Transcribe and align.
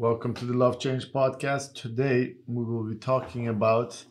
Welcome 0.00 0.32
to 0.36 0.46
the 0.46 0.54
Love 0.54 0.80
Change 0.80 1.12
podcast. 1.12 1.74
Today 1.74 2.36
we 2.46 2.64
will 2.64 2.84
be 2.84 2.94
talking 2.94 3.48
about 3.48 4.02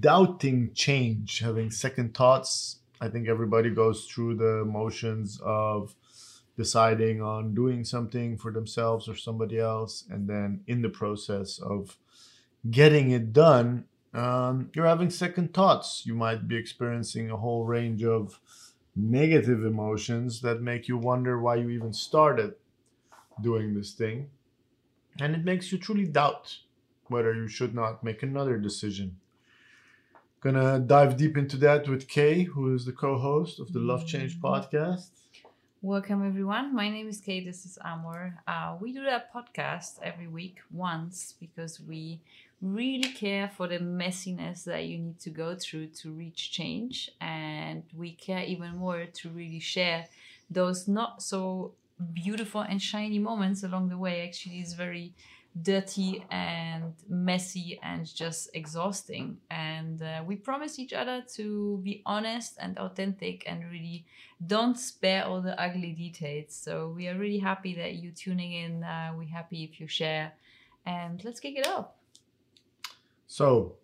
doubting 0.00 0.70
change, 0.72 1.40
having 1.40 1.70
second 1.70 2.14
thoughts. 2.14 2.78
I 2.98 3.08
think 3.08 3.28
everybody 3.28 3.68
goes 3.68 4.06
through 4.06 4.36
the 4.36 4.64
motions 4.64 5.38
of 5.44 5.94
deciding 6.56 7.20
on 7.20 7.54
doing 7.54 7.84
something 7.84 8.38
for 8.38 8.50
themselves 8.50 9.06
or 9.06 9.14
somebody 9.14 9.58
else, 9.58 10.06
and 10.08 10.26
then 10.26 10.62
in 10.66 10.80
the 10.80 10.88
process 10.88 11.58
of 11.58 11.98
getting 12.70 13.10
it 13.10 13.34
done, 13.34 13.84
um, 14.14 14.70
you're 14.74 14.86
having 14.86 15.10
second 15.10 15.52
thoughts. 15.52 16.04
You 16.06 16.14
might 16.14 16.48
be 16.48 16.56
experiencing 16.56 17.30
a 17.30 17.36
whole 17.36 17.66
range 17.66 18.02
of 18.02 18.40
negative 18.96 19.62
emotions 19.62 20.40
that 20.40 20.62
make 20.62 20.88
you 20.88 20.96
wonder 20.96 21.38
why 21.38 21.56
you 21.56 21.68
even 21.68 21.92
started 21.92 22.54
doing 23.42 23.74
this 23.74 23.92
thing. 23.92 24.30
And 25.18 25.34
it 25.34 25.44
makes 25.44 25.72
you 25.72 25.78
truly 25.78 26.04
doubt 26.04 26.58
whether 27.08 27.34
you 27.34 27.48
should 27.48 27.74
not 27.74 28.04
make 28.04 28.22
another 28.22 28.58
decision. 28.58 29.16
Gonna 30.40 30.78
dive 30.78 31.16
deep 31.16 31.38
into 31.38 31.56
that 31.58 31.88
with 31.88 32.06
Kay, 32.06 32.42
who 32.42 32.74
is 32.74 32.84
the 32.84 32.92
co 32.92 33.18
host 33.18 33.58
of 33.58 33.72
the 33.72 33.78
Love 33.78 34.06
Change 34.06 34.38
podcast. 34.40 35.08
Welcome, 35.80 36.26
everyone. 36.26 36.74
My 36.74 36.90
name 36.90 37.08
is 37.08 37.20
Kay. 37.20 37.42
This 37.42 37.64
is 37.64 37.78
Amor. 37.82 38.42
Uh, 38.46 38.76
we 38.78 38.92
do 38.92 39.04
that 39.04 39.32
podcast 39.32 39.98
every 40.02 40.28
week 40.28 40.58
once 40.70 41.34
because 41.40 41.80
we 41.80 42.20
really 42.60 43.08
care 43.08 43.48
for 43.48 43.68
the 43.68 43.78
messiness 43.78 44.64
that 44.64 44.84
you 44.84 44.98
need 44.98 45.18
to 45.20 45.30
go 45.30 45.56
through 45.56 45.86
to 45.88 46.10
reach 46.10 46.50
change. 46.50 47.10
And 47.22 47.84
we 47.96 48.12
care 48.12 48.42
even 48.42 48.76
more 48.76 49.06
to 49.06 49.30
really 49.30 49.60
share 49.60 50.08
those 50.50 50.86
not 50.86 51.22
so 51.22 51.72
beautiful 52.12 52.60
and 52.60 52.80
shiny 52.80 53.18
moments 53.18 53.62
along 53.62 53.88
the 53.88 53.98
way. 53.98 54.26
Actually, 54.26 54.60
is 54.60 54.74
very 54.74 55.14
dirty 55.62 56.24
and 56.30 56.94
messy 57.08 57.78
and 57.82 58.12
just 58.14 58.50
exhausting. 58.54 59.38
And 59.50 60.02
uh, 60.02 60.22
we 60.26 60.36
promise 60.36 60.78
each 60.78 60.92
other 60.92 61.24
to 61.34 61.80
be 61.82 62.02
honest 62.04 62.58
and 62.60 62.78
authentic 62.78 63.44
and 63.46 63.64
really 63.70 64.04
don't 64.46 64.78
spare 64.78 65.24
all 65.24 65.40
the 65.40 65.58
ugly 65.60 65.92
details. 65.92 66.54
So 66.54 66.92
we 66.94 67.08
are 67.08 67.16
really 67.16 67.38
happy 67.38 67.74
that 67.76 67.94
you 67.94 68.10
tuning 68.10 68.52
in. 68.52 68.84
Uh, 68.84 69.12
we're 69.16 69.28
happy 69.28 69.64
if 69.64 69.80
you 69.80 69.88
share. 69.88 70.32
And 70.84 71.24
let's 71.24 71.40
kick 71.40 71.56
it 71.56 71.66
up. 71.66 71.96
So, 73.26 73.74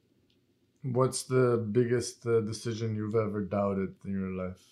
what's 0.83 1.25
the 1.25 1.67
biggest 1.73 2.25
uh, 2.27 2.41
decision 2.43 2.95
you've 2.95 3.17
ever 3.17 3.41
doubted 3.41 3.95
in 4.05 4.13
your 4.13 4.31
life? 4.31 4.72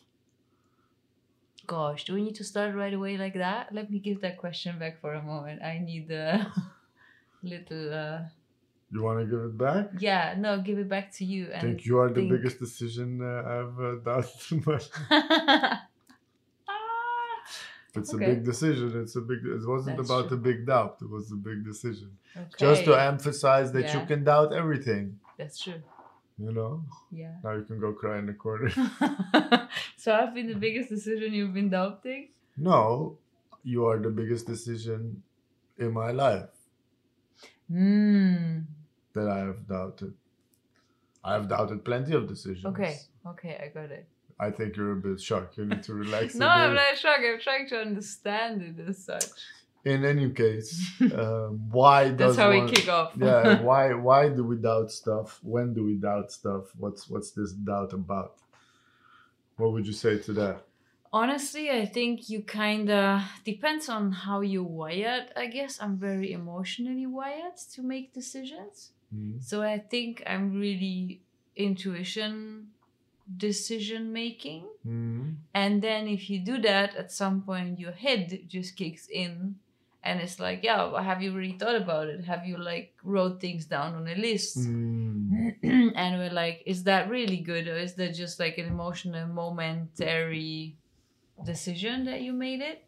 Gosh, 1.71 2.05
do 2.05 2.15
we 2.15 2.23
need 2.23 2.35
to 2.35 2.43
start 2.43 2.75
right 2.75 2.93
away 2.93 3.17
like 3.17 3.35
that? 3.35 3.73
Let 3.73 3.93
me 3.93 4.01
give 4.01 4.23
that 4.23 4.39
question 4.39 4.77
back 4.81 5.01
for 5.01 5.15
a 5.15 5.23
moment. 5.23 5.63
I 5.63 5.79
need 5.79 6.11
a 6.11 6.53
little. 7.45 7.95
Uh... 7.95 8.19
You 8.91 9.03
want 9.05 9.21
to 9.21 9.27
give 9.27 9.39
it 9.39 9.57
back? 9.57 9.91
Yeah, 10.01 10.35
no, 10.37 10.61
give 10.61 10.81
it 10.81 10.89
back 10.89 11.13
to 11.19 11.25
you. 11.25 11.53
I 11.55 11.61
think 11.61 11.87
you 11.87 12.01
are 12.01 12.11
the 12.11 12.29
biggest 12.29 12.59
decision 12.59 13.23
uh, 13.23 13.45
I've 13.55 13.79
uh, 13.79 13.95
doubted. 14.03 14.33
it's 17.95 18.13
okay. 18.13 18.25
a 18.25 18.29
big 18.31 18.45
decision. 18.45 19.01
It's 19.01 19.15
a 19.15 19.21
big. 19.21 19.39
It 19.47 19.65
wasn't 19.65 19.97
That's 19.97 20.11
about 20.11 20.27
true. 20.27 20.39
a 20.39 20.41
big 20.41 20.67
doubt. 20.67 20.97
It 21.01 21.09
was 21.09 21.31
a 21.31 21.37
big 21.37 21.65
decision. 21.65 22.11
Okay. 22.37 22.49
Just 22.59 22.83
to 22.87 22.95
emphasize 23.01 23.71
that 23.75 23.85
yeah. 23.85 24.01
you 24.01 24.07
can 24.07 24.25
doubt 24.25 24.53
everything. 24.53 25.21
That's 25.39 25.63
true. 25.63 25.81
You 26.41 26.53
know. 26.53 26.83
Yeah. 27.13 27.35
Now 27.45 27.53
you 27.53 27.65
can 27.65 27.79
go 27.79 27.93
cry 27.93 28.19
in 28.19 28.27
the 28.27 28.33
corner. 28.33 28.71
so 29.97 30.15
I've 30.15 30.35
been 30.35 30.47
the 30.47 30.55
biggest 30.55 30.89
decision 30.89 31.35
you've 31.35 31.53
been 31.53 31.69
doubting. 31.69 32.29
No, 32.57 33.19
you 33.63 33.87
are 33.87 33.99
the 33.99 34.09
biggest 34.09 34.47
decision 34.47 35.23
in 35.79 35.93
my 35.93 36.13
life. 36.13 36.49
Hmm. 37.71 38.61
That 39.13 39.29
I 39.29 39.39
have 39.39 39.67
doubted. 39.69 40.15
I 41.23 41.35
have 41.35 41.49
doubted 41.49 41.85
plenty 41.85 42.15
of 42.15 42.27
decisions. 42.27 42.65
Okay. 42.65 42.97
Okay, 43.27 43.61
I 43.63 43.69
got 43.69 43.91
it. 43.91 44.07
I 44.39 44.51
think 44.51 44.77
you're 44.77 44.93
a 44.93 44.97
bit 44.97 45.21
shocked. 45.21 45.59
You 45.59 45.67
need 45.67 45.83
to 45.83 45.93
relax. 45.93 46.35
no, 46.43 46.49
I'm 46.49 46.75
not 46.75 46.97
shocked. 46.97 47.21
I'm 47.23 47.39
trying 47.41 47.69
to 47.69 47.81
understand 47.81 48.63
it 48.63 48.89
as 48.89 49.05
such. 49.05 49.25
In 49.85 50.05
any 50.05 50.31
case, 50.31 50.79
um, 51.01 51.69
why 51.71 52.11
does 52.11 52.37
That's 52.37 52.39
how 52.39 52.55
one, 52.55 52.67
we 52.67 52.73
kick 52.73 52.89
off. 52.89 53.13
yeah, 53.17 53.63
why 53.69 53.95
why 53.95 54.29
do 54.29 54.45
we 54.45 54.57
doubt 54.57 54.91
stuff? 54.91 55.41
When 55.43 55.73
do 55.73 55.85
we 55.85 55.95
doubt 55.95 56.31
stuff? 56.33 56.65
What's 56.77 57.09
what's 57.09 57.31
this 57.31 57.53
doubt 57.53 57.93
about? 57.95 58.37
What 59.57 59.73
would 59.73 59.87
you 59.87 59.93
say 59.93 60.19
to 60.19 60.33
that? 60.35 60.63
Honestly, 61.13 61.71
I 61.71 61.87
think 61.87 62.31
you 62.31 62.43
kind 62.43 62.89
of 62.91 63.23
depends 63.45 63.89
on 63.89 64.13
how 64.13 64.43
you're 64.43 64.63
wired. 64.63 65.33
I 65.35 65.47
guess 65.47 65.81
I'm 65.81 65.97
very 65.99 66.33
emotionally 66.33 67.07
wired 67.07 67.57
to 67.75 67.83
make 67.83 68.15
decisions. 68.15 68.93
Mm-hmm. 69.15 69.41
So 69.41 69.63
I 69.63 69.79
think 69.79 70.23
I'm 70.25 70.53
really 70.53 71.23
intuition 71.57 72.69
decision 73.37 74.13
making. 74.13 74.67
Mm-hmm. 74.87 75.31
And 75.55 75.83
then 75.83 76.07
if 76.09 76.31
you 76.31 76.41
do 76.45 76.61
that, 76.63 76.97
at 76.97 77.13
some 77.13 77.43
point 77.43 77.79
your 77.79 77.93
head 77.93 78.41
just 78.49 78.77
kicks 78.77 79.09
in 79.09 79.57
and 80.03 80.21
it's 80.21 80.41
like, 80.41 80.63
yeah, 80.63 81.03
have 81.03 81.23
you 81.23 81.33
really 81.33 81.57
thought 81.59 81.77
about 81.77 82.09
it? 82.09 82.25
Have 82.25 82.47
you 82.47 82.57
like 82.57 82.95
wrote 83.05 83.41
things 83.41 83.67
down 83.67 83.95
on 83.95 84.09
a 84.09 84.15
list? 84.15 84.59
Mm. 84.59 85.57
and 85.95 86.19
we're 86.19 86.31
like, 86.33 86.63
is 86.65 86.85
that 86.85 87.11
really 87.11 87.39
good 87.39 87.69
or 87.69 87.77
is 87.77 87.95
that 87.95 88.15
just 88.15 88.41
like 88.41 88.57
an 88.57 88.67
emotional 88.67 89.27
momentary 89.29 90.77
decision 91.45 92.07
that 92.07 92.23
you 92.23 92.33
made 92.33 92.61
it? 92.61 92.85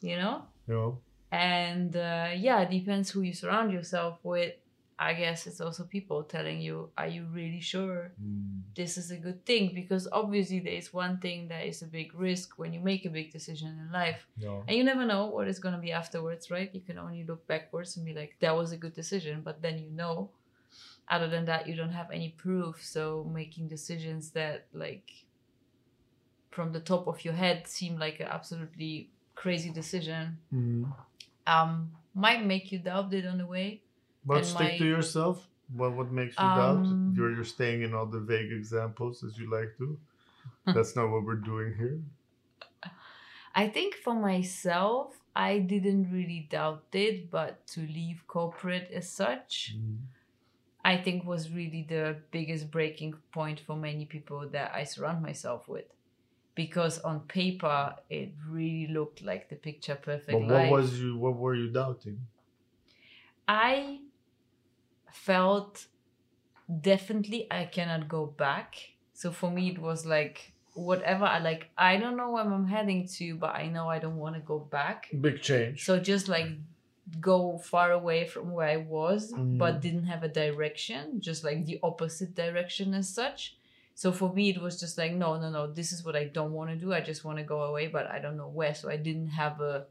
You 0.00 0.16
know? 0.16 0.42
Yeah. 0.68 0.90
And 1.30 1.94
uh, 1.94 2.30
yeah, 2.34 2.62
it 2.62 2.70
depends 2.70 3.10
who 3.10 3.22
you 3.22 3.32
surround 3.32 3.72
yourself 3.72 4.18
with. 4.24 4.54
I 5.02 5.14
guess 5.14 5.46
it's 5.46 5.62
also 5.62 5.84
people 5.84 6.22
telling 6.24 6.60
you, 6.60 6.90
are 6.98 7.06
you 7.06 7.24
really 7.32 7.62
sure 7.62 8.12
mm. 8.22 8.60
this 8.76 8.98
is 8.98 9.10
a 9.10 9.16
good 9.16 9.46
thing? 9.46 9.72
Because 9.74 10.06
obviously, 10.12 10.60
there 10.60 10.74
is 10.74 10.92
one 10.92 11.16
thing 11.20 11.48
that 11.48 11.64
is 11.66 11.80
a 11.80 11.86
big 11.86 12.14
risk 12.14 12.58
when 12.58 12.74
you 12.74 12.80
make 12.80 13.06
a 13.06 13.08
big 13.08 13.32
decision 13.32 13.78
in 13.80 13.90
life. 13.90 14.26
No. 14.36 14.62
And 14.68 14.76
you 14.76 14.84
never 14.84 15.06
know 15.06 15.24
what 15.24 15.48
is 15.48 15.58
going 15.58 15.74
to 15.74 15.80
be 15.80 15.90
afterwards, 15.90 16.50
right? 16.50 16.68
You 16.74 16.82
can 16.82 16.98
only 16.98 17.24
look 17.24 17.46
backwards 17.46 17.96
and 17.96 18.04
be 18.04 18.12
like, 18.12 18.36
that 18.40 18.54
was 18.54 18.72
a 18.72 18.76
good 18.76 18.92
decision. 18.92 19.40
But 19.42 19.62
then 19.62 19.78
you 19.78 19.90
know, 19.90 20.28
other 21.08 21.28
than 21.28 21.46
that, 21.46 21.66
you 21.66 21.74
don't 21.76 21.92
have 21.92 22.10
any 22.10 22.34
proof. 22.36 22.84
So 22.84 23.26
making 23.32 23.68
decisions 23.68 24.32
that, 24.32 24.66
like, 24.74 25.10
from 26.50 26.72
the 26.72 26.80
top 26.80 27.06
of 27.06 27.24
your 27.24 27.34
head 27.34 27.66
seem 27.66 27.98
like 27.98 28.20
an 28.20 28.26
absolutely 28.26 29.08
crazy 29.34 29.70
decision 29.70 30.36
mm. 30.54 30.92
um, 31.46 31.90
might 32.14 32.44
make 32.44 32.70
you 32.70 32.78
doubt 32.78 33.14
it 33.14 33.24
on 33.24 33.38
the 33.38 33.46
way 33.46 33.80
but 34.24 34.44
stick 34.44 34.72
my, 34.72 34.78
to 34.78 34.84
yourself. 34.84 35.46
What 35.74 35.92
what 35.92 36.10
makes 36.10 36.36
you 36.38 36.44
um, 36.44 36.58
doubt? 36.58 37.16
You're 37.16 37.34
you're 37.34 37.44
staying 37.44 37.82
in 37.82 37.94
all 37.94 38.06
the 38.06 38.20
vague 38.20 38.52
examples 38.52 39.22
as 39.24 39.38
you 39.38 39.50
like 39.50 39.76
to. 39.78 39.98
That's 40.74 40.96
not 40.96 41.10
what 41.10 41.24
we're 41.24 41.34
doing 41.36 41.74
here. 41.76 42.00
I 43.54 43.68
think 43.68 43.96
for 43.96 44.14
myself, 44.14 45.20
I 45.34 45.58
didn't 45.58 46.10
really 46.12 46.46
doubt 46.50 46.84
it, 46.92 47.30
but 47.30 47.66
to 47.68 47.80
leave 47.80 48.24
corporate 48.26 48.90
as 48.94 49.10
such, 49.10 49.74
mm. 49.76 49.96
I 50.84 50.96
think 50.96 51.24
was 51.24 51.50
really 51.50 51.84
the 51.88 52.18
biggest 52.30 52.70
breaking 52.70 53.14
point 53.32 53.60
for 53.60 53.76
many 53.76 54.04
people 54.04 54.48
that 54.50 54.72
I 54.74 54.84
surround 54.84 55.22
myself 55.22 55.68
with. 55.68 55.86
Because 56.54 56.98
on 57.00 57.20
paper, 57.20 57.94
it 58.08 58.32
really 58.48 58.92
looked 58.92 59.22
like 59.22 59.48
the 59.48 59.56
picture 59.56 59.94
perfect. 59.94 60.32
But 60.32 60.40
what 60.40 60.50
life. 60.50 60.70
was 60.70 61.00
you? 61.00 61.16
What 61.16 61.36
were 61.36 61.54
you 61.54 61.70
doubting? 61.70 62.20
I 63.48 64.00
felt 65.12 65.86
definitely 66.80 67.46
I 67.50 67.64
cannot 67.64 68.08
go 68.08 68.26
back. 68.26 68.76
So 69.14 69.30
for 69.30 69.50
me, 69.50 69.70
it 69.70 69.78
was 69.78 70.06
like 70.06 70.52
whatever 70.74 71.24
I 71.24 71.38
like. 71.38 71.70
I 71.76 71.96
don't 71.96 72.16
know 72.16 72.30
where 72.30 72.44
I'm 72.44 72.66
heading 72.66 73.06
to, 73.18 73.34
but 73.36 73.54
I 73.54 73.66
know 73.66 73.88
I 73.88 73.98
don't 73.98 74.16
want 74.16 74.36
to 74.36 74.40
go 74.40 74.58
back. 74.58 75.08
Big 75.20 75.42
change. 75.42 75.84
So 75.84 75.98
just 75.98 76.28
like 76.28 76.46
go 77.20 77.58
far 77.58 77.92
away 77.92 78.26
from 78.26 78.52
where 78.52 78.68
I 78.68 78.76
was, 78.76 79.32
mm. 79.32 79.58
but 79.58 79.80
didn't 79.80 80.06
have 80.06 80.22
a 80.22 80.28
direction, 80.28 81.20
just 81.20 81.44
like 81.44 81.66
the 81.66 81.80
opposite 81.82 82.34
direction 82.34 82.94
as 82.94 83.08
such. 83.08 83.56
So 83.94 84.12
for 84.12 84.32
me, 84.32 84.48
it 84.48 84.62
was 84.62 84.80
just 84.80 84.96
like, 84.96 85.12
no, 85.12 85.38
no, 85.38 85.50
no, 85.50 85.66
this 85.66 85.92
is 85.92 86.04
what 86.04 86.16
I 86.16 86.24
don't 86.24 86.52
want 86.52 86.70
to 86.70 86.76
do. 86.76 86.94
I 86.94 87.00
just 87.00 87.24
want 87.24 87.36
to 87.38 87.44
go 87.44 87.64
away, 87.64 87.88
but 87.88 88.06
I 88.06 88.18
don't 88.18 88.36
know 88.36 88.48
where. 88.48 88.74
So 88.74 88.88
I 88.88 88.96
didn't 88.96 89.28
have 89.28 89.60
a 89.60 89.84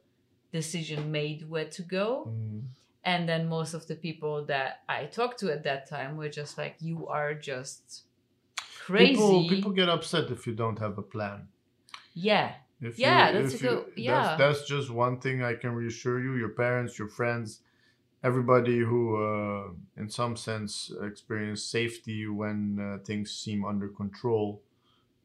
decision 0.51 1.11
made 1.11 1.47
where 1.47 1.65
to 1.65 1.81
go. 1.83 2.31
Mm 2.31 2.61
and 3.03 3.29
then 3.29 3.47
most 3.47 3.73
of 3.73 3.87
the 3.87 3.95
people 3.95 4.45
that 4.45 4.81
i 4.89 5.05
talked 5.05 5.39
to 5.39 5.51
at 5.51 5.63
that 5.63 5.89
time 5.89 6.17
were 6.17 6.29
just 6.29 6.57
like 6.57 6.75
you 6.79 7.07
are 7.07 7.33
just 7.33 8.03
crazy. 8.89 9.13
people, 9.13 9.49
people 9.49 9.71
get 9.71 9.89
upset 9.89 10.29
if 10.31 10.47
you 10.47 10.53
don't 10.53 10.79
have 10.79 10.97
a 10.97 11.01
plan. 11.01 11.47
Yeah. 12.13 12.53
If 12.81 12.97
yeah 12.97 13.31
you, 13.31 13.41
that's 13.41 13.55
a 13.55 13.57
good 13.57 13.85
yeah. 13.97 14.37
that's, 14.37 14.59
that's, 14.59 14.69
just 14.69 14.89
one 14.89 15.19
thing 15.19 15.43
i 15.43 15.53
can 15.53 15.71
reassure 15.71 16.21
you 16.21 16.35
your 16.37 16.53
parents 16.63 16.97
your 16.97 17.09
friends 17.09 17.59
everybody 18.23 18.79
who 18.79 19.01
uh, 19.21 19.71
in 19.97 20.09
some 20.09 20.37
sense 20.37 20.89
experience 21.03 21.61
safety 21.61 22.25
when 22.27 22.79
uh, 22.79 23.03
things 23.03 23.31
seem 23.31 23.65
under 23.65 23.89
control 23.89 24.61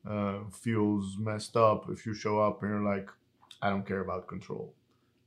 uh, 0.04 0.38
feels 0.50 1.16
messed 1.16 1.56
up 1.56 1.88
if 1.90 2.04
you 2.04 2.12
show 2.12 2.40
up 2.40 2.60
and 2.62 2.72
you're 2.72 2.94
like 2.94 3.08
i 3.62 3.70
don't 3.70 3.86
care 3.86 4.00
about 4.00 4.26
control. 4.26 4.74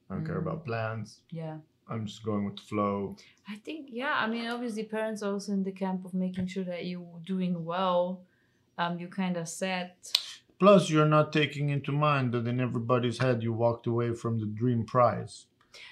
I 0.10 0.16
don't 0.16 0.26
mm. 0.26 0.28
care 0.28 0.40
about 0.40 0.66
plans. 0.66 1.22
Yeah 1.32 1.60
I'm 1.90 2.06
just 2.06 2.24
going 2.24 2.46
with 2.46 2.58
the 2.58 2.64
flow. 2.64 3.16
I 3.48 3.56
think 3.56 3.88
yeah. 3.92 4.14
I 4.16 4.28
mean, 4.28 4.48
obviously, 4.48 4.84
parents 4.84 5.24
are 5.24 5.32
also 5.34 5.54
in 5.54 5.64
the 5.64 5.72
camp 5.72 6.04
of 6.06 6.14
making 6.14 6.48
sure 6.48 6.66
that 6.66 6.86
you're 6.86 7.20
doing 7.26 7.64
well. 7.64 8.22
Um, 8.78 9.00
you 9.00 9.08
kind 9.08 9.38
of 9.38 9.48
set. 9.48 10.12
Plus, 10.60 10.90
you're 10.90 11.06
not 11.08 11.32
taking 11.32 11.70
into 11.70 11.92
mind 11.92 12.32
that 12.34 12.48
in 12.48 12.60
everybody's 12.60 13.20
head 13.20 13.44
you 13.44 13.54
walked 13.54 13.88
away 13.88 14.14
from 14.14 14.40
the 14.40 14.46
dream 14.48 14.86
prize. 14.86 15.46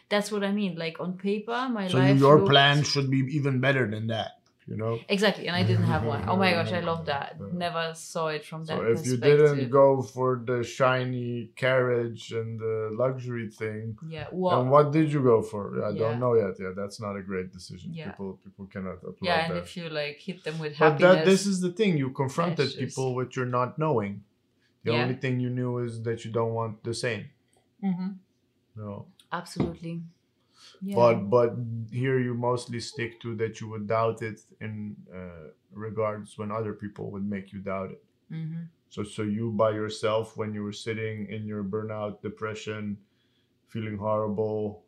That's 0.10 0.32
what 0.32 0.44
I 0.44 0.52
mean. 0.52 0.76
Like 0.76 1.00
on 1.00 1.14
paper, 1.14 1.68
my 1.72 1.88
So 1.88 1.98
life. 2.00 2.20
your 2.20 2.38
looked- 2.40 2.50
plan 2.50 2.84
should 2.84 3.10
be 3.10 3.20
even 3.36 3.60
better 3.60 3.90
than 3.90 4.08
that. 4.08 4.35
You 4.68 4.78
know. 4.78 4.98
Exactly, 5.10 5.46
and 5.48 5.56
I 5.56 5.62
didn't 5.62 5.84
have 5.94 6.04
one. 6.04 6.28
Oh 6.28 6.38
my 6.38 6.50
gosh, 6.52 6.72
I 6.72 6.80
love 6.80 7.06
that. 7.14 7.36
Yeah. 7.40 7.46
Never 7.66 7.94
saw 7.94 8.28
it 8.30 8.44
from 8.44 8.64
that 8.66 8.78
So 8.80 8.84
if 8.96 9.06
you 9.06 9.18
didn't 9.18 9.70
go 9.70 10.02
for 10.02 10.42
the 10.44 10.64
shiny 10.64 11.52
carriage 11.56 12.32
and 12.32 12.60
the 12.60 12.90
luxury 13.04 13.48
thing, 13.62 13.96
yeah, 14.10 14.28
and 14.32 14.72
what 14.72 14.92
did 14.92 15.14
you 15.14 15.22
go 15.22 15.44
for? 15.44 15.64
I 15.86 15.90
Yeah. 15.92 16.00
don't 16.02 16.20
know 16.20 16.34
yet. 16.44 16.56
Yeah, 16.60 16.72
that's 16.76 17.00
not 17.00 17.14
a 17.16 17.22
great 17.22 17.50
decision. 17.58 17.94
Yeah. 17.94 18.10
People 18.10 18.40
people 18.44 18.66
cannot 18.74 18.98
applaud 19.10 19.18
yeah, 19.30 19.46
and 19.46 19.54
that. 19.56 19.64
if 19.64 19.78
you 19.78 19.86
like 20.02 20.18
hit 20.28 20.44
them 20.44 20.58
with 20.64 20.74
But 20.80 20.94
happiness, 20.94 21.16
that 21.16 21.26
this 21.32 21.46
is 21.46 21.62
the 21.62 21.72
thing 21.80 21.92
you 22.04 22.10
confronted 22.24 22.66
just- 22.70 22.80
people 22.84 23.14
with 23.20 23.36
your 23.38 23.46
not 23.60 23.78
knowing. 23.78 24.24
The 24.84 24.92
only 25.02 25.16
thing 25.24 25.40
you 25.46 25.50
knew 25.60 25.72
is 25.86 25.94
that 26.08 26.18
you 26.26 26.32
don't 26.32 26.54
want 26.60 26.84
the 26.84 26.94
same. 27.06 27.24
mm-hmm. 27.84 28.10
No. 28.84 29.06
absolutely. 29.32 29.96
Yeah. 30.82 30.96
But 30.96 31.30
but 31.30 31.56
here 31.92 32.20
you 32.20 32.34
mostly 32.34 32.80
stick 32.80 33.20
to 33.22 33.36
that 33.38 33.62
you 33.62 33.70
would 33.70 33.88
doubt 33.88 34.22
it 34.22 34.40
in 34.62 34.96
uh, 35.14 35.50
regards 35.72 36.38
when 36.38 36.52
other 36.52 36.74
people 36.74 37.12
would 37.12 37.26
make 37.28 37.52
you 37.54 37.60
doubt 37.60 37.92
it. 37.92 38.04
hmm 38.30 38.68
So 38.90 39.04
so 39.04 39.24
you 39.24 39.52
by 39.52 39.72
yourself 39.72 40.38
when 40.38 40.54
you 40.54 40.64
were 40.64 40.74
sitting 40.74 41.28
in 41.30 41.46
your 41.48 41.64
burnout, 41.64 42.22
depression, 42.22 43.00
feeling 43.68 43.98
horrible, 43.98 44.86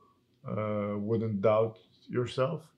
uh, 0.48 0.96
wouldn't 0.98 1.42
doubt 1.42 1.80
yourself. 2.08 2.74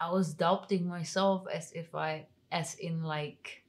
I 0.00 0.10
was 0.10 0.34
doubting 0.34 0.86
myself 0.86 1.46
as 1.50 1.72
if 1.72 1.94
I, 1.94 2.28
as 2.50 2.74
in 2.74 3.02
like, 3.02 3.64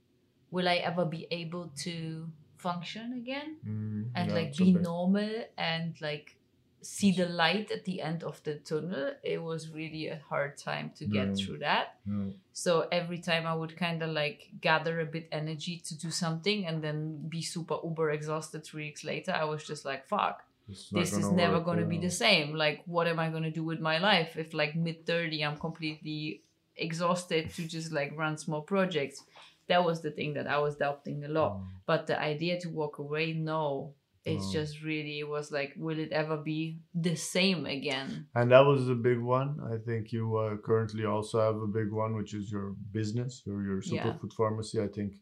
will 0.52 0.68
I 0.68 0.78
ever 0.78 1.06
be 1.06 1.28
able 1.32 1.70
to 1.86 2.32
function 2.58 3.14
again 3.14 3.62
Mm, 3.66 4.12
and 4.16 4.28
yeah, 4.28 4.36
like 4.36 4.56
be 4.58 4.72
okay. 4.72 4.82
normal 4.82 5.46
and 5.58 6.00
like 6.02 6.38
see 6.82 7.12
the 7.12 7.28
light 7.28 7.72
at 7.72 7.86
the 7.86 8.02
end 8.02 8.24
of 8.24 8.42
the 8.44 8.56
tunnel? 8.56 9.12
It 9.24 9.42
was 9.42 9.70
really 9.70 10.08
a 10.08 10.20
hard 10.30 10.58
time 10.58 10.92
to 10.98 11.06
get 11.06 11.28
Yeah. 11.28 11.34
through 11.36 11.58
that. 11.60 12.00
Yeah. 12.06 12.28
So 12.54 12.88
every 12.92 13.20
time 13.20 13.46
I 13.48 13.56
would 13.56 13.76
kind 13.76 14.02
of 14.04 14.10
like 14.12 14.50
gather 14.62 15.00
a 15.00 15.06
bit 15.06 15.28
energy 15.32 15.78
to 15.88 15.98
do 15.98 16.12
something 16.12 16.66
and 16.68 16.84
then 16.84 17.28
be 17.28 17.42
super 17.42 17.78
uber 17.84 18.12
exhausted 18.12 18.64
three 18.64 18.86
weeks 18.86 19.04
later, 19.04 19.32
I 19.32 19.46
was 19.46 19.66
just 19.66 19.84
like, 19.86 20.08
fuck, 20.08 20.44
this 20.68 21.14
is 21.14 21.32
never 21.32 21.60
going 21.60 21.80
to 21.80 21.86
be 21.86 21.98
the 22.00 22.10
same. 22.12 22.54
Like, 22.56 22.82
what 22.86 23.08
am 23.08 23.20
I 23.20 23.30
going 23.30 23.44
to 23.44 23.52
do 23.52 23.64
with 23.64 23.80
my 23.80 23.98
life 24.00 24.36
if, 24.38 24.54
like, 24.54 24.76
mid 24.76 25.06
30, 25.06 25.44
I'm 25.44 25.58
completely 25.58 26.42
exhausted 26.78 27.52
to 27.56 27.68
just 27.68 27.92
like 27.92 28.16
run 28.18 28.38
small 28.38 28.62
projects? 28.62 29.24
That 29.68 29.84
was 29.84 30.02
the 30.02 30.12
thing 30.12 30.34
that 30.36 30.48
I 30.48 30.60
was 30.60 30.76
doubting 30.76 31.24
a 31.26 31.28
lot. 31.28 31.54
Mm. 31.58 31.66
But 31.88 32.08
the 32.08 32.20
idea 32.22 32.60
to 32.62 32.70
walk 32.70 33.00
away, 33.00 33.34
no. 33.34 33.94
It's 34.26 34.48
No. 34.48 34.54
just 34.60 34.82
really, 34.82 35.20
it 35.20 35.28
was 35.30 35.52
like, 35.52 35.74
will 35.78 36.00
it 36.00 36.12
ever 36.12 36.38
be 36.38 36.80
the 36.96 37.16
same 37.16 37.66
again? 37.68 38.28
And 38.34 38.52
that 38.52 38.66
was 38.66 38.90
a 38.90 38.96
big 38.96 39.20
one. 39.20 39.60
I 39.74 39.78
think 39.78 40.12
you 40.12 40.36
uh, 40.38 40.58
currently 40.58 41.06
also 41.06 41.40
have 41.40 41.58
a 41.62 41.68
big 41.68 41.92
one, 41.92 42.16
which 42.16 42.34
is 42.34 42.52
your 42.52 42.76
business, 42.92 43.44
your 43.46 43.62
your 43.64 43.82
Yeah. 43.84 44.04
superfood 44.04 44.34
pharmacy. 44.34 44.82
I 44.82 44.88
think 44.88 45.14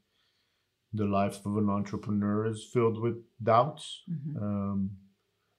the 0.94 1.06
life 1.06 1.46
of 1.46 1.58
an 1.58 1.70
entrepreneur 1.70 2.46
is 2.46 2.64
filled 2.74 2.98
with 3.06 3.18
doubts. 3.42 4.04
Mhm. 4.10 4.36
Um, 4.42 4.80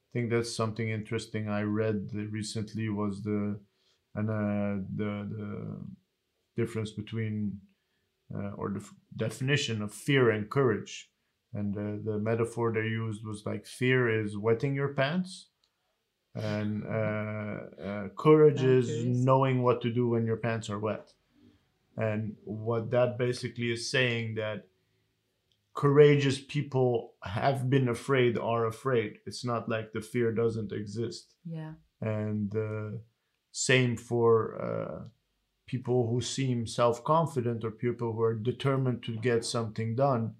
I 0.08 0.10
think 0.14 0.30
that's 0.30 0.54
something 0.56 0.88
interesting 0.88 1.48
I 1.48 1.62
read 1.62 2.14
recently 2.38 2.88
was 2.88 3.22
the 3.22 3.40
and 4.16 4.30
uh, 4.30 4.74
the 5.00 5.12
the 5.36 5.48
difference 6.56 6.92
between 6.92 7.60
uh, 8.34 8.52
or 8.56 8.70
the 8.70 8.80
f- 8.80 8.94
definition 9.16 9.82
of 9.82 9.92
fear 9.92 10.30
and 10.30 10.48
courage. 10.48 11.10
And 11.54 11.76
uh, 11.76 12.10
the 12.10 12.18
metaphor 12.18 12.72
they 12.72 12.80
used 12.80 13.24
was 13.24 13.46
like 13.46 13.66
fear 13.66 14.24
is 14.24 14.36
wetting 14.36 14.74
your 14.74 14.88
pants, 14.88 15.46
and 16.34 16.84
uh, 16.84 17.82
uh, 17.82 18.08
courage 18.18 18.62
is 18.62 19.04
knowing 19.04 19.62
what 19.62 19.80
to 19.82 19.90
do 19.92 20.08
when 20.08 20.26
your 20.26 20.36
pants 20.36 20.68
are 20.68 20.80
wet. 20.80 21.12
And 21.96 22.34
what 22.42 22.90
that 22.90 23.18
basically 23.18 23.70
is 23.70 23.88
saying 23.88 24.34
that 24.34 24.66
courageous 25.74 26.40
people 26.40 27.14
have 27.22 27.68
been 27.68 27.88
afraid 27.88 28.38
are 28.38 28.66
afraid. 28.66 29.18
It's 29.26 29.44
not 29.44 29.68
like 29.68 29.92
the 29.92 30.00
fear 30.00 30.32
doesn't 30.32 30.72
exist. 30.72 31.34
Yeah. 31.44 31.72
And 32.00 32.54
uh, 32.56 32.98
same 33.52 33.96
for 33.96 34.60
uh, 34.60 35.08
people 35.66 36.08
who 36.08 36.20
seem 36.20 36.66
self 36.66 37.04
confident 37.04 37.64
or 37.64 37.70
people 37.70 38.12
who 38.12 38.22
are 38.22 38.34
determined 38.34 39.02
to 39.04 39.16
get 39.16 39.44
something 39.44 39.94
done. 39.94 40.34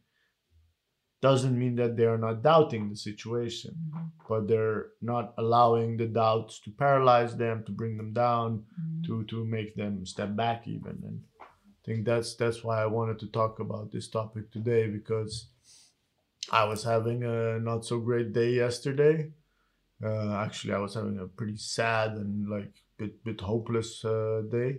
Doesn't 1.28 1.56
mean 1.62 1.74
that 1.80 1.92
they 1.96 2.06
are 2.12 2.22
not 2.26 2.42
doubting 2.50 2.84
the 2.90 2.96
situation, 3.10 3.72
Mhm. 3.78 4.10
but 4.28 4.40
they're 4.48 4.82
not 5.12 5.26
allowing 5.42 5.90
the 5.96 6.08
doubts 6.22 6.54
to 6.64 6.70
paralyze 6.84 7.34
them, 7.42 7.56
to 7.66 7.72
bring 7.80 7.94
them 8.00 8.12
down, 8.24 8.50
Mhm. 8.60 9.04
to 9.06 9.14
to 9.32 9.38
make 9.56 9.70
them 9.82 9.94
step 10.14 10.30
back 10.44 10.60
even 10.76 10.96
and 11.08 11.18
i 11.40 11.80
think 11.86 11.98
that's 12.10 12.30
that's 12.40 12.60
why 12.66 12.76
i 12.82 12.88
wanted 12.98 13.18
to 13.20 13.28
talk 13.40 13.52
about 13.66 13.86
this 13.94 14.08
topic 14.18 14.44
today 14.56 14.82
because 14.98 15.32
i 16.60 16.62
was 16.70 16.80
having 16.92 17.20
a 17.34 17.58
not 17.70 17.80
so 17.90 17.96
great 18.08 18.28
day 18.40 18.50
yesterday 18.64 19.16
uh, 20.08 20.32
actually 20.44 20.72
i 20.78 20.82
was 20.86 20.94
having 21.00 21.18
a 21.18 21.26
pretty 21.38 21.56
sad 21.78 22.08
and 22.22 22.32
like 22.54 22.72
bit 22.98 23.14
bit 23.28 23.40
hopeless 23.50 23.90
uh, 24.04 24.42
day 24.58 24.70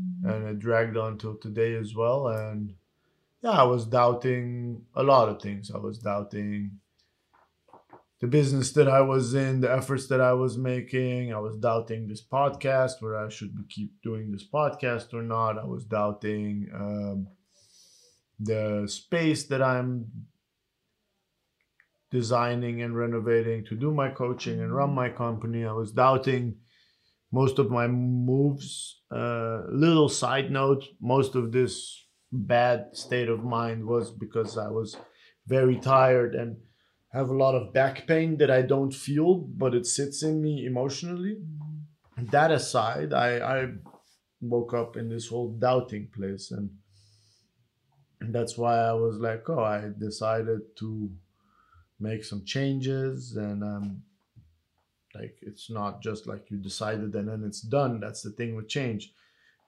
Mhm. 0.00 0.24
and 0.30 0.40
it 0.50 0.58
dragged 0.66 0.96
on 1.04 1.18
till 1.18 1.36
today 1.46 1.72
as 1.84 1.90
well 2.00 2.20
and 2.40 2.60
yeah 3.42 3.50
i 3.50 3.62
was 3.62 3.86
doubting 3.86 4.82
a 4.94 5.02
lot 5.02 5.28
of 5.28 5.42
things. 5.42 5.70
I 5.74 5.78
was 5.78 5.98
doubting 5.98 6.78
the 8.20 8.28
business 8.28 8.72
that 8.72 8.88
i 8.88 9.00
was 9.00 9.34
in 9.34 9.60
the 9.60 9.72
efforts 9.72 10.06
that 10.08 10.20
i 10.20 10.32
was 10.32 10.56
making. 10.56 11.34
I 11.34 11.38
was 11.38 11.56
doubting 11.56 12.06
this 12.06 12.24
podcast 12.24 13.00
where 13.00 13.16
i 13.16 13.28
should 13.28 13.54
keep 13.68 13.90
doing 14.02 14.30
this 14.30 14.46
podcast 14.48 15.12
or 15.12 15.22
not. 15.22 15.58
I 15.58 15.64
was 15.64 15.84
doubting 15.84 16.68
um, 16.74 17.26
the 18.38 18.86
space 18.86 19.44
that 19.48 19.62
i'm 19.62 20.06
designing 22.12 22.82
and 22.82 22.96
renovating 22.96 23.64
to 23.64 23.74
do 23.74 23.90
my 23.90 24.10
coaching 24.10 24.60
and 24.60 24.74
run 24.74 24.94
my 24.94 25.08
company. 25.08 25.64
I 25.64 25.72
was 25.72 25.92
doubting 25.92 26.56
most 27.32 27.58
of 27.58 27.70
my 27.70 27.88
moves. 27.88 29.00
Uh, 29.10 29.62
little 29.70 30.08
side 30.08 30.50
note: 30.50 30.84
most 31.00 31.34
of 31.34 31.52
this 31.52 32.01
bad 32.32 32.96
state 32.96 33.28
of 33.28 33.44
mind 33.44 33.84
was 33.86 34.10
because 34.10 34.56
I 34.56 34.68
was 34.68 34.96
very 35.46 35.78
tired 35.78 36.34
and 36.34 36.56
have 37.12 37.28
a 37.28 37.36
lot 37.36 37.54
of 37.54 37.74
back 37.74 38.06
pain 38.06 38.38
that 38.38 38.50
I 38.50 38.62
don't 38.62 38.94
feel, 38.94 39.34
but 39.34 39.74
it 39.74 39.86
sits 39.86 40.22
in 40.22 40.40
me 40.40 40.64
emotionally. 40.64 41.36
Mhm. 41.36 42.30
That 42.30 42.50
aside, 42.50 43.12
I, 43.12 43.60
I 43.60 43.74
woke 44.40 44.72
up 44.74 44.96
in 44.96 45.08
this 45.08 45.28
whole 45.28 45.52
doubting 45.52 46.08
place, 46.08 46.50
and 46.50 46.70
that's 48.20 48.56
why 48.56 48.78
I 48.78 48.92
was 48.92 49.18
like, 49.18 49.48
oh, 49.50 49.62
I 49.62 49.90
decided 49.98 50.60
to 50.78 51.10
make 51.98 52.24
some 52.24 52.44
changes, 52.44 53.36
and 53.36 53.62
um, 53.62 54.02
like 55.14 55.36
it's 55.42 55.70
not 55.70 56.02
just 56.02 56.26
like 56.26 56.50
you 56.50 56.56
decided 56.56 57.14
and 57.14 57.28
then 57.28 57.44
it's 57.44 57.60
done 57.60 58.00
that's 58.00 58.22
the 58.22 58.30
thing 58.30 58.54
with 58.54 58.68
change 58.68 59.12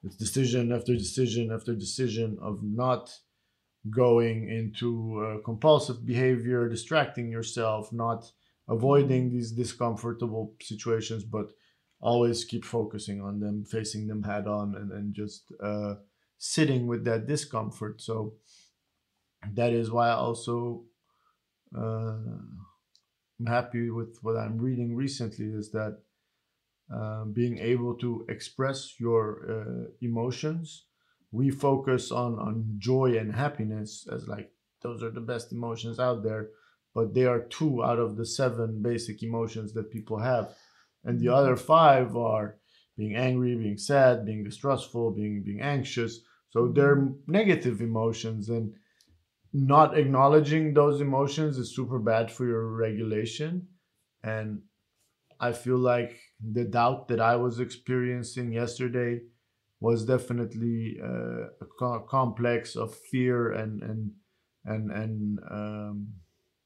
it's 0.04 0.16
decision 0.16 0.72
after 0.72 0.94
decision 0.94 1.52
after 1.52 1.74
decision 1.74 2.38
of 2.40 2.62
not 2.62 3.12
going 3.90 4.48
into 4.48 4.88
uh, 5.20 5.42
compulsive 5.44 6.06
behavior 6.06 6.68
distracting 6.68 7.30
yourself 7.30 7.92
not 7.92 8.30
avoiding 8.68 9.30
these 9.30 9.52
discomfortable 9.52 10.54
situations 10.60 11.22
but 11.24 11.50
always 12.00 12.44
keep 12.44 12.64
focusing 12.64 13.20
on 13.22 13.40
them 13.40 13.64
facing 13.64 14.06
them 14.06 14.22
head 14.22 14.46
on 14.46 14.74
and, 14.76 14.92
and 14.92 15.14
just 15.14 15.52
uh, 15.62 15.94
sitting 16.36 16.86
with 16.86 17.04
that 17.04 17.26
discomfort. 17.26 18.02
So 18.02 18.34
that 19.54 19.72
is 19.72 19.90
why 19.90 20.08
i 20.08 20.12
also 20.12 20.84
uh, 21.76 22.16
I'm 23.40 23.46
happy 23.46 23.90
with 23.90 24.18
what 24.22 24.36
I'm 24.36 24.58
reading 24.58 24.94
recently 24.94 25.46
is 25.46 25.70
that 25.72 25.98
uh, 26.92 27.24
being 27.24 27.58
able 27.58 27.94
to 27.94 28.26
express 28.28 28.94
your 28.98 29.22
uh, 29.48 29.90
emotions, 30.00 30.84
we 31.32 31.50
focus 31.50 32.12
on 32.12 32.38
on 32.38 32.76
joy 32.78 33.16
and 33.18 33.34
happiness 33.34 34.06
as 34.12 34.28
like 34.28 34.50
those 34.82 35.02
are 35.02 35.10
the 35.10 35.20
best 35.20 35.52
emotions 35.52 35.98
out 35.98 36.22
there, 36.22 36.50
but 36.94 37.14
they 37.14 37.24
are 37.24 37.40
two 37.40 37.82
out 37.82 37.98
of 37.98 38.16
the 38.16 38.26
seven 38.26 38.82
basic 38.82 39.22
emotions 39.22 39.72
that 39.72 39.90
people 39.90 40.18
have, 40.18 40.54
and 41.04 41.18
the 41.18 41.28
other 41.28 41.56
five 41.56 42.16
are 42.16 42.56
being 42.96 43.16
angry, 43.16 43.56
being 43.56 43.78
sad, 43.78 44.24
being 44.26 44.44
distrustful, 44.44 45.10
being 45.10 45.42
being 45.42 45.60
anxious. 45.60 46.20
So 46.50 46.68
they're 46.68 47.08
negative 47.26 47.80
emotions 47.80 48.48
and 48.48 48.74
not 49.52 49.96
acknowledging 49.96 50.74
those 50.74 51.00
emotions 51.00 51.58
is 51.58 51.74
super 51.74 51.98
bad 51.98 52.30
for 52.30 52.46
your 52.46 52.66
regulation. 52.66 53.68
And 54.22 54.62
i 55.40 55.52
feel 55.52 55.78
like 55.78 56.16
the 56.40 56.64
doubt 56.64 57.08
that 57.08 57.20
I 57.20 57.36
was 57.36 57.60
experiencing 57.60 58.52
yesterday 58.52 59.20
was 59.80 60.04
definitely 60.04 60.98
uh, 61.02 61.46
a 61.60 61.66
co- 61.78 62.06
complex 62.08 62.76
of 62.76 62.94
fear 63.10 63.52
and 63.52 63.82
and 63.82 64.12
and 64.64 64.90
and 64.90 65.38
um, 65.50 66.08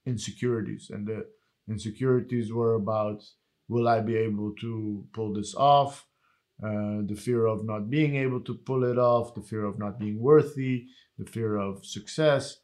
insecurities, 0.06 0.90
and 0.90 1.06
the 1.06 1.26
insecurities 1.68 2.52
were 2.52 2.75
about 2.75 3.22
will 3.68 3.88
I 3.88 4.00
be 4.00 4.16
able 4.16 4.54
to 4.60 5.04
pull 5.12 5.34
this 5.34 5.54
off? 5.54 6.06
Uh, 6.62 7.02
the 7.06 7.14
fear 7.14 7.46
of 7.46 7.64
not 7.64 7.88
being 7.88 8.16
able 8.16 8.40
to 8.40 8.54
pull 8.54 8.82
it 8.82 8.98
off, 8.98 9.34
the 9.34 9.42
fear 9.42 9.64
of 9.64 9.78
not 9.78 9.98
being 9.98 10.18
worthy, 10.18 10.87
the 11.16 11.25
fear 11.25 11.56
of 11.56 11.84
success. 11.87 12.56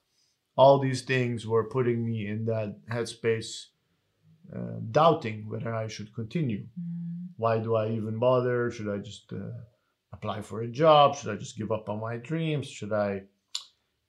All 0.56 0.80
these 0.80 1.02
things 1.02 1.46
were 1.46 1.68
putting 1.68 2.04
me 2.04 2.26
in 2.26 2.44
that 2.46 2.76
headspace, 2.90 3.66
uh, 4.52 4.80
doubting 4.90 5.48
whether 5.48 5.74
I 5.74 5.88
should 5.88 6.14
continue. 6.14 6.66
Mm. 6.78 7.28
Why 7.36 7.58
do 7.58 7.74
I 7.74 7.90
even 7.90 8.18
bother? 8.18 8.70
Should 8.70 8.88
I 8.88 8.98
just 8.98 9.32
uh, 9.32 9.50
apply 10.12 10.42
for 10.42 10.62
a 10.62 10.68
job? 10.68 11.16
Should 11.16 11.30
I 11.30 11.36
just 11.36 11.58
give 11.58 11.72
up 11.72 11.88
on 11.88 12.00
my 12.00 12.16
dreams? 12.16 12.68
Should 12.68 12.92
I? 12.92 13.22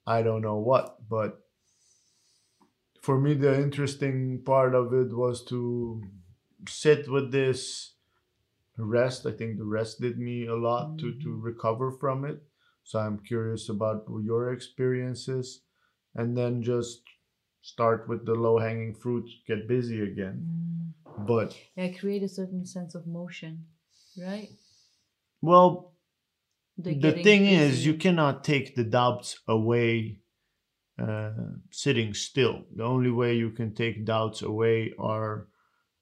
I 0.06 0.22
don't 0.22 0.42
know 0.42 0.58
what. 0.58 0.98
But 1.10 1.42
for 3.02 3.20
me, 3.20 3.34
the 3.34 3.56
interesting 3.56 4.42
part 4.46 4.76
of 4.76 4.94
it 4.94 5.16
was 5.16 5.44
to 5.46 6.04
sit 6.68 7.10
with 7.10 7.32
this 7.32 7.94
rest. 8.78 9.26
I 9.26 9.32
think 9.32 9.58
the 9.58 9.66
rest 9.66 10.02
did 10.02 10.20
me 10.20 10.48
a 10.48 10.56
lot 10.56 11.00
to 11.00 11.14
to 11.20 11.40
recover 11.40 11.92
from 11.92 12.26
it. 12.26 12.44
So 12.84 13.00
I'm 13.00 13.20
curious 13.20 13.70
about 13.70 14.06
your 14.22 14.54
experiences, 14.54 15.62
and 16.14 16.38
then 16.38 16.62
just 16.62 17.02
start 17.66 18.08
with 18.08 18.26
the 18.26 18.36
low 18.36 18.60
hanging 18.60 18.94
fruit. 18.94 19.28
Get 19.48 19.68
busy 19.68 20.02
again. 20.02 20.46
Mm. 20.46 21.28
But 21.28 21.58
Yeah, 21.76 21.90
create 22.00 22.24
a 22.24 22.30
certain 22.30 22.66
sense 22.66 22.94
of 22.96 23.08
motion, 23.08 23.66
right? 24.18 24.50
well, 25.42 25.94
The, 26.78 27.12
thing 27.24 27.46
is 27.46 27.86
you 27.86 27.96
cannot 27.96 28.44
take 28.44 28.76
the 28.76 28.84
doubts 28.84 29.40
away 29.48 30.20
uh, 31.00 31.32
sitting 31.72 32.14
still 32.14 32.64
the 32.76 32.84
only 32.84 33.12
way 33.12 33.36
you 33.36 33.50
can 33.52 33.74
take 33.74 34.06
doubts 34.06 34.42
away 34.42 34.94
are 34.98 35.48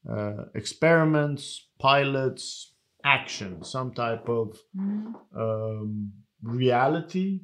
uh, 0.08 0.46
experiments 0.54 1.68
pilots 1.80 2.74
action 3.04 3.64
some 3.64 3.92
type 3.94 4.30
of 4.30 4.60
Mhm. 4.76 5.16
um, 5.36 6.12
reality 6.44 7.42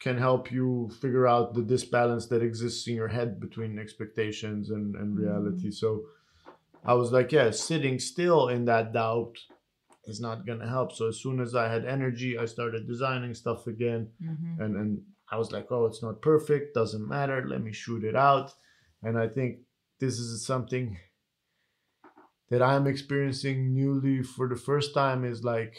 can 0.00 0.16
help 0.16 0.52
you 0.52 0.88
figure 1.00 1.26
out 1.26 1.54
the 1.54 1.62
disbalance 1.62 2.28
that 2.28 2.42
exists 2.42 2.86
in 2.86 2.94
your 2.94 3.08
head 3.08 3.40
between 3.40 3.78
expectations 3.78 4.70
and, 4.70 4.94
and 4.94 5.18
reality. 5.18 5.70
So 5.70 6.02
i 6.84 6.94
was 6.94 7.10
like 7.10 7.32
yeah 7.32 7.50
sitting 7.50 7.98
still 7.98 8.48
in 8.48 8.64
that 8.66 8.92
doubt 8.92 9.34
is 10.06 10.20
not 10.20 10.46
going 10.46 10.60
to 10.60 10.68
help. 10.68 10.92
So 10.92 11.08
as 11.08 11.20
soon 11.20 11.40
as 11.40 11.54
i 11.54 11.66
had 11.74 11.84
energy 11.84 12.38
i 12.38 12.46
started 12.46 12.86
designing 12.86 13.34
stuff 13.34 13.66
again. 13.66 14.02
Mhm. 14.22 14.60
and 14.62 14.72
and 14.80 14.90
i 15.32 15.36
was 15.36 15.50
like 15.52 15.66
oh 15.74 15.84
it's 15.86 16.02
not 16.02 16.22
perfect 16.22 16.74
doesn't 16.74 17.06
matter 17.16 17.38
let 17.46 17.62
me 17.62 17.72
shoot 17.72 18.04
it 18.04 18.16
out. 18.16 18.48
And 19.02 19.18
i 19.18 19.26
think 19.36 19.50
this 20.00 20.14
is 20.18 20.46
something 20.52 20.96
that 22.50 22.62
i'm 22.62 22.86
experiencing 22.86 23.74
newly 23.74 24.22
for 24.22 24.48
the 24.48 24.56
first 24.68 24.94
time 24.94 25.24
is 25.32 25.42
like 25.44 25.74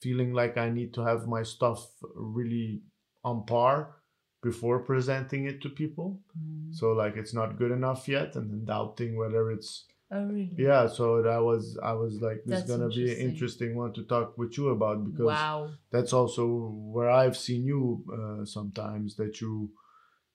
feeling 0.00 0.32
like 0.32 0.56
i 0.56 0.68
need 0.70 0.92
to 0.94 1.02
have 1.04 1.26
my 1.26 1.42
stuff 1.42 1.86
really 2.14 2.80
on 3.24 3.44
par 3.46 3.96
before 4.42 4.78
presenting 4.80 5.46
it 5.46 5.60
to 5.62 5.68
people 5.68 6.20
Mm. 6.38 6.72
so 6.78 6.92
like 6.92 7.16
it's 7.16 7.34
not 7.34 7.58
good 7.58 7.72
enough 7.72 8.06
yet 8.08 8.36
and 8.36 8.50
then 8.50 8.64
doubting 8.64 9.16
whether 9.16 9.50
it's 9.50 9.86
Oh, 10.10 10.24
really? 10.26 10.54
yeah 10.56 10.86
so 10.86 11.20
that 11.22 11.42
was 11.48 11.76
i 11.82 11.92
was 11.92 12.20
like 12.26 12.40
this 12.46 12.60
is 12.62 12.70
gonna 12.70 12.88
be 12.88 13.10
an 13.12 13.18
interesting. 13.30 13.74
one 13.76 13.92
to 13.94 14.02
talk 14.04 14.38
with 14.38 14.56
you 14.58 14.68
about 14.76 15.04
because 15.04 15.24
Wow. 15.40 15.70
that's 15.90 16.12
also 16.12 16.44
where 16.94 17.10
I've 17.10 17.36
seen 17.36 17.62
you 17.72 17.82
uh, 18.18 18.44
sometimes 18.44 19.16
that 19.16 19.40
you 19.42 19.52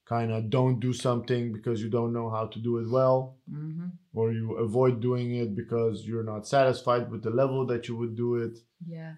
kind 0.05 0.32
of 0.32 0.50
don't 0.50 0.79
do 0.79 0.91
something 0.93 1.53
because 1.53 1.82
you 1.84 1.89
don't 1.89 2.13
know 2.13 2.29
how 2.29 2.46
to 2.53 2.60
do 2.60 2.77
it 2.82 2.88
well, 2.89 3.17
hmm 3.50 3.89
or 4.13 4.32
you 4.32 4.58
avoid 4.67 5.00
doing 5.01 5.34
it 5.43 5.55
because 5.55 6.05
you're 6.08 6.24
not 6.34 6.46
satisfied 6.48 7.10
with 7.12 7.24
the 7.24 7.32
level 7.41 7.65
that 7.72 7.88
you 7.88 7.96
would 7.98 8.15
do 8.15 8.36
it. 8.36 8.55
Yeah. 8.86 9.13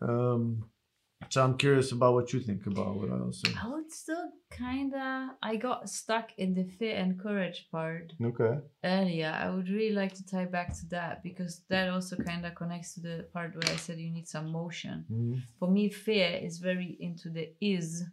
Um, 0.00 0.64
so 1.30 1.42
I'm 1.44 1.56
curious 1.58 1.92
about 1.92 2.14
what 2.14 2.32
you 2.32 2.40
think 2.40 2.66
about 2.66 2.96
what 2.96 3.10
I 3.10 3.16
was 3.16 3.40
saying. 3.40 3.56
I 3.60 3.68
would 3.68 3.90
still 3.92 4.30
kind 4.50 4.94
of. 4.94 5.30
I 5.42 5.56
got 5.56 5.90
stuck 5.90 6.30
in 6.38 6.54
the 6.54 6.64
fear 6.64 6.96
and 6.96 7.18
courage 7.20 7.66
part 7.72 8.12
Okay. 8.20 8.60
earlier. 8.84 9.32
I 9.34 9.50
would 9.50 9.68
really 9.68 9.94
like 9.94 10.14
to 10.14 10.24
tie 10.26 10.44
back 10.44 10.78
to 10.78 10.86
that 10.90 11.22
because 11.22 11.62
that 11.68 11.88
also 11.90 12.16
kind 12.16 12.46
of 12.46 12.54
connects 12.54 12.94
to 12.94 13.00
the 13.00 13.26
part 13.32 13.54
where 13.54 13.72
I 13.72 13.76
said 13.76 13.98
you 13.98 14.10
need 14.10 14.28
some 14.28 14.50
motion. 14.52 15.04
Mhm. 15.10 15.42
For 15.58 15.68
me, 15.68 15.90
fear 15.90 16.38
is 16.40 16.58
very 16.58 16.96
into 17.00 17.30
the 17.30 17.52
is 17.60 18.04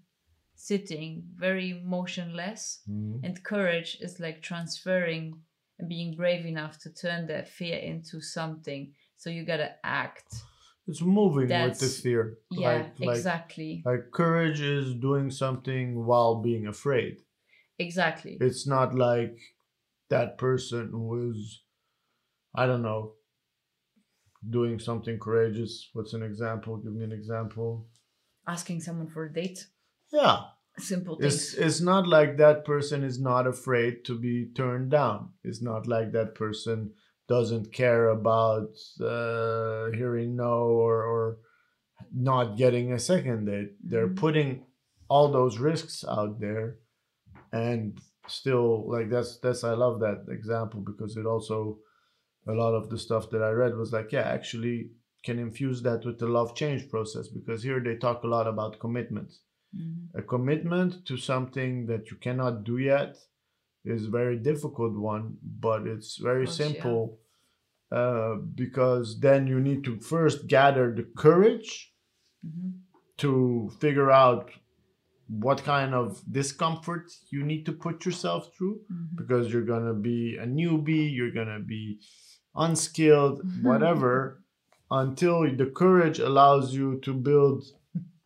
sitting, 0.55 1.23
very 1.35 1.73
motionless. 1.85 2.81
Mhm. 2.89 3.23
And 3.23 3.43
courage 3.43 3.97
is 4.01 4.19
like 4.19 4.41
transferring 4.41 5.43
and 5.77 5.87
being 5.89 6.15
brave 6.15 6.45
enough 6.45 6.79
to 6.79 6.89
turn 6.89 7.27
that 7.27 7.47
fear 7.49 7.77
into 7.77 8.19
something. 8.21 8.93
So 9.17 9.29
you 9.29 9.43
gotta 9.45 9.75
act. 9.85 10.43
It's 10.87 11.01
moving 11.01 11.47
with 11.49 11.79
the 11.79 11.85
That's- 11.87 11.99
fear. 11.99 12.37
Yeah, 12.51 12.73
like, 12.73 12.99
like, 12.99 13.17
exactly. 13.17 13.81
like 13.85 14.11
courage 14.11 14.61
is 14.61 14.93
doing 14.95 15.31
something 15.31 16.05
while 16.05 16.41
being 16.41 16.67
afraid. 16.67 17.17
Exactly. 17.77 18.37
it's 18.39 18.65
not 18.65 18.95
like 18.95 19.37
that 20.09 20.37
person 20.37 20.91
who 20.91 21.31
is 21.31 21.61
i 22.55 22.65
don't 22.65 22.81
know 22.83 23.15
doing 24.49 24.79
something 24.79 25.19
courageous 25.19 25.89
what's 25.93 26.13
an 26.13 26.23
example 26.23 26.77
give 26.77 26.93
me 26.93 27.03
an 27.03 27.11
example 27.11 27.87
Asking 28.47 28.79
someone 28.79 29.07
for 29.09 29.25
a 29.25 29.33
date. 29.33 29.67
yeah 30.13 30.37
Simple 30.77 31.17
it's 31.19 31.53
it's 31.53 31.81
not 31.81 32.07
like 32.07 32.37
that 32.37 32.63
person 32.63 33.03
is 33.03 33.19
not 33.19 33.45
afraid 33.47 34.05
to 34.05 34.17
be 34.17 34.35
turned 34.55 34.89
down 34.91 35.31
it's 35.43 35.61
not 35.61 35.85
like 35.87 36.11
that 36.13 36.33
person 36.35 36.91
doesn't 37.27 37.71
care 37.73 38.09
about 38.09 38.69
uh, 39.01 39.91
hearing 39.91 40.35
no 40.35 40.57
or 40.85 41.03
or 41.13 41.37
not 42.13 42.57
getting 42.57 42.91
a 42.93 42.99
second 42.99 43.45
date 43.45 43.71
they're 43.83 44.07
Mhm. 44.13 44.17
putting 44.17 44.49
all 45.09 45.31
those 45.31 45.59
risks 45.59 46.03
out 46.17 46.39
there 46.39 46.67
and 47.51 47.99
still 48.27 48.89
like 48.89 49.09
that's 49.09 49.37
that's 49.39 49.63
i 49.63 49.73
love 49.73 49.99
that 49.99 50.25
example 50.29 50.79
because 50.81 51.15
it 51.17 51.25
also 51.25 51.77
a 52.47 52.51
lot 52.53 52.73
of 52.73 52.89
the 52.89 52.97
stuff 52.97 53.29
that 53.29 53.41
i 53.43 53.51
read 53.51 53.75
was 53.75 53.91
like 53.93 54.11
yeah 54.11 54.27
actually 54.37 54.77
can 55.23 55.37
infuse 55.39 55.81
that 55.83 56.05
with 56.05 56.17
the 56.19 56.27
love 56.27 56.55
change 56.55 56.89
process 56.89 57.27
because 57.27 57.63
here 57.63 57.79
they 57.79 57.95
talk 57.95 58.23
a 58.23 58.27
lot 58.37 58.47
about 58.47 58.79
commitment 58.79 59.31
Mhm. 59.75 60.09
a 60.21 60.21
commitment 60.21 60.91
to 61.07 61.15
something 61.17 61.85
that 61.87 62.03
you 62.11 62.17
cannot 62.17 62.63
do 62.63 62.77
yet 62.77 63.11
is 63.85 64.05
a 64.07 64.09
very 64.09 64.37
difficult 64.37 64.93
one 64.97 65.37
but 65.61 65.85
it's 65.87 66.17
very 66.17 66.45
course, 66.45 66.59
yeah. 66.59 66.65
simple 66.67 67.19
uh, 67.91 68.35
because 68.55 69.19
then 69.19 69.47
you 69.47 69.59
need 69.59 69.83
to 69.83 69.99
first 69.99 70.47
gather 70.47 70.93
the 70.93 71.07
courage 71.25 71.93
Mhm. 72.45 72.71
to 73.17 73.31
figure 73.79 74.11
out 74.11 74.49
what 75.27 75.63
kind 75.63 75.93
of 75.95 76.21
discomfort 76.31 77.05
you 77.31 77.43
need 77.43 77.65
to 77.65 77.73
put 77.85 78.05
yourself 78.05 78.41
through 78.55 78.77
Mhm. 78.91 79.15
because 79.19 79.51
you're 79.51 79.69
gonna 79.73 79.93
be 79.93 80.37
a 80.37 80.45
newbie, 80.45 81.11
you're 81.15 81.31
gonna 81.39 81.59
be 81.75 81.99
unskilled, 82.55 83.41
whatever, 83.69 84.43
until 84.91 85.41
the 85.61 85.65
courage 85.65 86.19
allows 86.19 86.73
you 86.75 86.99
to 87.01 87.13
build 87.13 87.63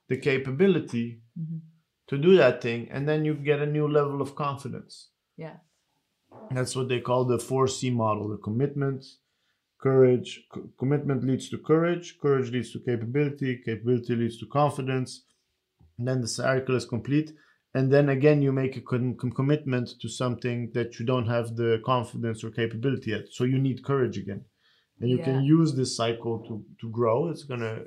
the 0.10 0.18
capability 0.18 1.22
Mhm. 1.39 1.62
to 2.08 2.18
do 2.18 2.36
that 2.38 2.62
thing, 2.62 2.89
and 2.92 3.08
then 3.08 3.24
you 3.25 3.34
get 3.34 3.60
a 3.62 3.66
new 3.78 3.88
level 3.88 4.22
of 4.22 4.36
confidence. 4.36 5.10
Yeah. 5.39 5.58
That's 6.51 6.75
what 6.75 6.89
they 6.89 7.00
call 7.00 7.25
the 7.25 7.38
4C 7.38 7.91
model 7.93 8.27
the 8.29 8.38
commitment, 8.38 9.05
courage, 9.81 10.29
co- 10.51 10.69
commitment 10.81 11.24
leads 11.24 11.50
to 11.50 11.58
courage, 11.58 12.17
courage 12.22 12.51
leads 12.51 12.72
to 12.74 12.79
capability, 12.79 13.62
capability 13.65 14.15
leads 14.15 14.38
to 14.39 14.46
confidence, 14.62 15.12
and 15.98 16.08
then 16.08 16.22
the 16.22 16.27
cycle 16.27 16.75
is 16.75 16.86
complete. 16.86 17.31
And 17.74 17.91
then 17.93 18.10
again, 18.10 18.41
you 18.41 18.51
make 18.51 18.75
a 18.77 18.81
con- 18.81 19.15
com- 19.22 19.31
commitment 19.41 19.88
to 20.01 20.08
something 20.10 20.72
that 20.74 21.00
you 21.00 21.05
don't 21.05 21.27
have 21.27 21.55
the 21.55 21.72
confidence 21.86 22.43
or 22.43 22.50
capability 22.51 23.12
yet. 23.12 23.25
So 23.31 23.43
you 23.46 23.60
need 23.60 23.84
courage 23.91 24.17
again. 24.17 24.43
And 25.01 25.10
you 25.10 25.19
can 25.27 25.41
use 25.58 25.69
this 25.75 25.96
cycle 25.96 26.36
to, 26.48 26.53
to 26.81 26.89
grow. 26.89 27.29
It's 27.29 27.46
going 27.51 27.62
to 27.62 27.86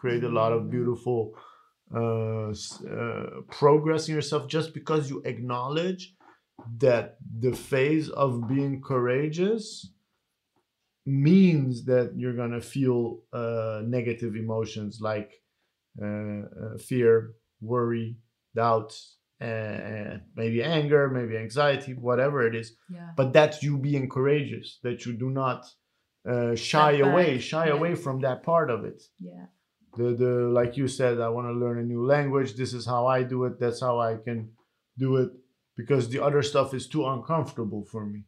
create 0.00 0.24
a 0.24 0.34
lot 0.40 0.52
of 0.56 0.62
Mhm. 0.62 0.70
beautiful 0.76 1.20
uh, 1.94 2.50
uh, 2.50 3.26
progress 3.60 4.08
in 4.08 4.14
yourself 4.14 4.42
just 4.56 4.72
because 4.78 5.10
you 5.10 5.20
acknowledge 5.32 6.02
that 6.78 7.16
the 7.40 7.52
phase 7.52 8.08
of 8.10 8.48
being 8.48 8.80
courageous 8.80 9.90
means 11.06 11.84
that 11.84 12.12
you're 12.16 12.34
gonna 12.34 12.60
feel 12.60 13.20
uh, 13.32 13.82
negative 13.84 14.36
emotions 14.36 15.00
like 15.00 15.32
uh, 16.02 16.06
uh, 16.06 16.78
fear, 16.78 17.34
worry, 17.60 18.16
doubt, 18.54 18.98
uh, 19.40 20.18
maybe 20.34 20.62
anger, 20.62 21.08
maybe 21.08 21.36
anxiety, 21.36 21.92
whatever 21.92 22.46
it 22.46 22.54
is. 22.54 22.76
Yeah. 22.90 23.10
But 23.16 23.32
that's 23.32 23.62
you 23.62 23.76
being 23.78 24.08
courageous. 24.08 24.78
That 24.82 25.04
you 25.04 25.12
do 25.12 25.30
not 25.30 25.66
uh, 26.28 26.54
shy 26.54 26.92
away 26.98 27.38
shy 27.38 27.66
yeah. 27.66 27.72
away 27.72 27.94
from 27.94 28.20
that 28.20 28.42
part 28.42 28.70
of 28.70 28.84
it 28.84 29.02
Yeah. 29.20 29.46
the 29.96 30.14
the 30.14 30.32
like 30.58 30.76
you 30.76 30.88
said 30.88 31.20
i 31.20 31.28
want 31.28 31.48
to 31.48 31.52
learn 31.52 31.78
a 31.78 31.82
new 31.82 32.04
language 32.06 32.54
this 32.54 32.72
is 32.72 32.86
how 32.86 33.06
i 33.06 33.22
do 33.22 33.44
it 33.44 33.60
that's 33.60 33.80
how 33.80 34.00
i 34.00 34.16
can 34.16 34.50
do 34.96 35.16
it 35.16 35.30
because 35.76 36.08
the 36.08 36.20
other 36.26 36.42
stuff 36.42 36.72
is 36.74 36.86
too 36.86 37.04
uncomfortable 37.14 37.82
for 37.92 38.04
me 38.06 38.20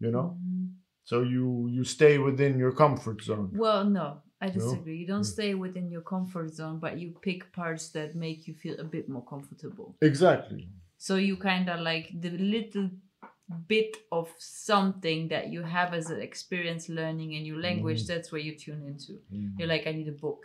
you 0.00 0.10
know 0.10 0.26
Mhm. 0.38 0.68
so 1.04 1.16
you 1.34 1.46
you 1.76 1.84
stay 1.84 2.14
within 2.18 2.58
your 2.58 2.72
comfort 2.84 3.18
zone 3.22 3.48
Well, 3.64 3.84
no, 3.98 4.06
I 4.40 4.48
disagree. 4.50 4.96
You 5.02 5.06
don't 5.12 5.28
Mm. 5.28 5.34
stay 5.38 5.52
within 5.64 5.86
your 5.94 6.02
comfort 6.14 6.48
zone, 6.60 6.78
but 6.84 6.92
you 7.02 7.08
pick 7.28 7.40
parts 7.52 7.84
that 7.96 8.08
make 8.26 8.40
you 8.48 8.54
feel 8.62 8.76
a 8.80 8.84
bit 8.96 9.06
more 9.14 9.24
comfortable. 9.32 9.88
exactly 10.00 10.62
So 11.06 11.12
you 11.28 11.36
kind 11.36 11.66
of 11.72 11.78
like 11.90 12.06
the 12.24 12.30
little 12.54 12.88
bit 13.74 13.92
of 14.18 14.26
something 14.38 15.28
that 15.28 15.44
you 15.54 15.62
have 15.62 15.90
as 16.00 16.06
an 16.10 16.20
experience 16.20 16.88
learning 16.88 17.30
a 17.34 17.40
new 17.48 17.58
language, 17.68 18.02
Mhm. 18.02 18.06
that's 18.10 18.30
where 18.32 18.44
you 18.48 18.54
tune 18.64 18.82
into. 18.90 19.12
You're 19.58 19.68
like, 19.74 19.86
I 19.86 19.92
need 19.98 20.08
a 20.08 20.18
book. 20.26 20.42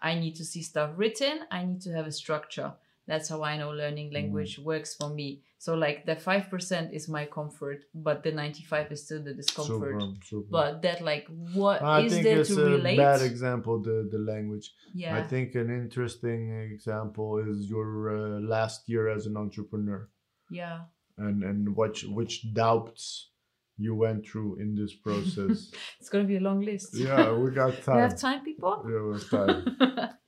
I 0.00 0.14
need 0.22 0.34
to 0.36 0.44
see 0.44 0.62
stuff 0.62 0.90
written. 0.96 1.36
I 1.50 1.64
need 1.68 1.80
to 1.86 1.90
have 1.92 2.06
a 2.06 2.12
structure. 2.22 2.70
That's 3.10 3.28
how 3.28 3.42
I 3.42 3.56
know 3.60 3.70
learning 3.82 4.08
language 4.18 4.52
works 4.70 4.94
for 4.94 5.10
me. 5.10 5.28
So 5.58 5.74
like 5.74 6.06
the 6.06 6.16
five 6.28 6.44
percent 6.48 6.86
is 6.98 7.04
my 7.16 7.24
comfort, 7.26 7.80
but 7.92 8.22
the 8.22 8.32
ninety 8.42 8.64
five 8.72 8.86
is 8.94 9.00
still 9.06 9.22
the 9.28 9.34
discomfort. 9.34 10.00
super, 10.00 10.14
super. 10.30 10.48
But 10.56 10.82
that 10.82 10.98
like 11.10 11.26
what 11.60 11.78
is 11.82 11.82
I 11.82 12.08
think 12.08 12.24
there 12.24 12.40
it's 12.40 12.54
to 12.54 12.62
a 12.66 12.70
relate? 12.76 12.96
bad 12.96 13.20
example 13.32 13.74
the 13.88 14.08
the 14.14 14.22
language 14.32 14.66
yeah. 14.94 15.18
I 15.18 15.22
think 15.32 15.46
an 15.56 15.70
interesting 15.82 16.40
example 16.72 17.30
is 17.50 17.68
your 17.68 17.88
uh, 18.16 18.40
last 18.54 18.88
year 18.92 19.04
as 19.16 19.26
an 19.26 19.36
entrepreneur 19.36 20.08
yeah. 20.50 20.78
and 21.18 21.42
and 21.50 21.76
which 21.76 22.04
which 22.18 22.34
doubts 22.54 23.30
you 23.76 23.94
went 24.04 24.20
through 24.28 24.50
in 24.62 24.74
this 24.74 24.94
process. 25.06 25.56
It's 25.98 26.08
gonna 26.12 26.24
be 26.34 26.36
a 26.36 26.44
long 26.48 26.60
list. 26.70 26.90
yeah, 26.94 27.32
we 27.32 27.50
got 27.50 27.72
We 27.76 27.82
time. 27.82 27.98
have 27.98 28.18
time, 28.18 28.40
people. 28.44 28.74
Yeah, 28.88 29.02
we 29.06 29.12
have 29.18 29.28
time. 29.38 30.10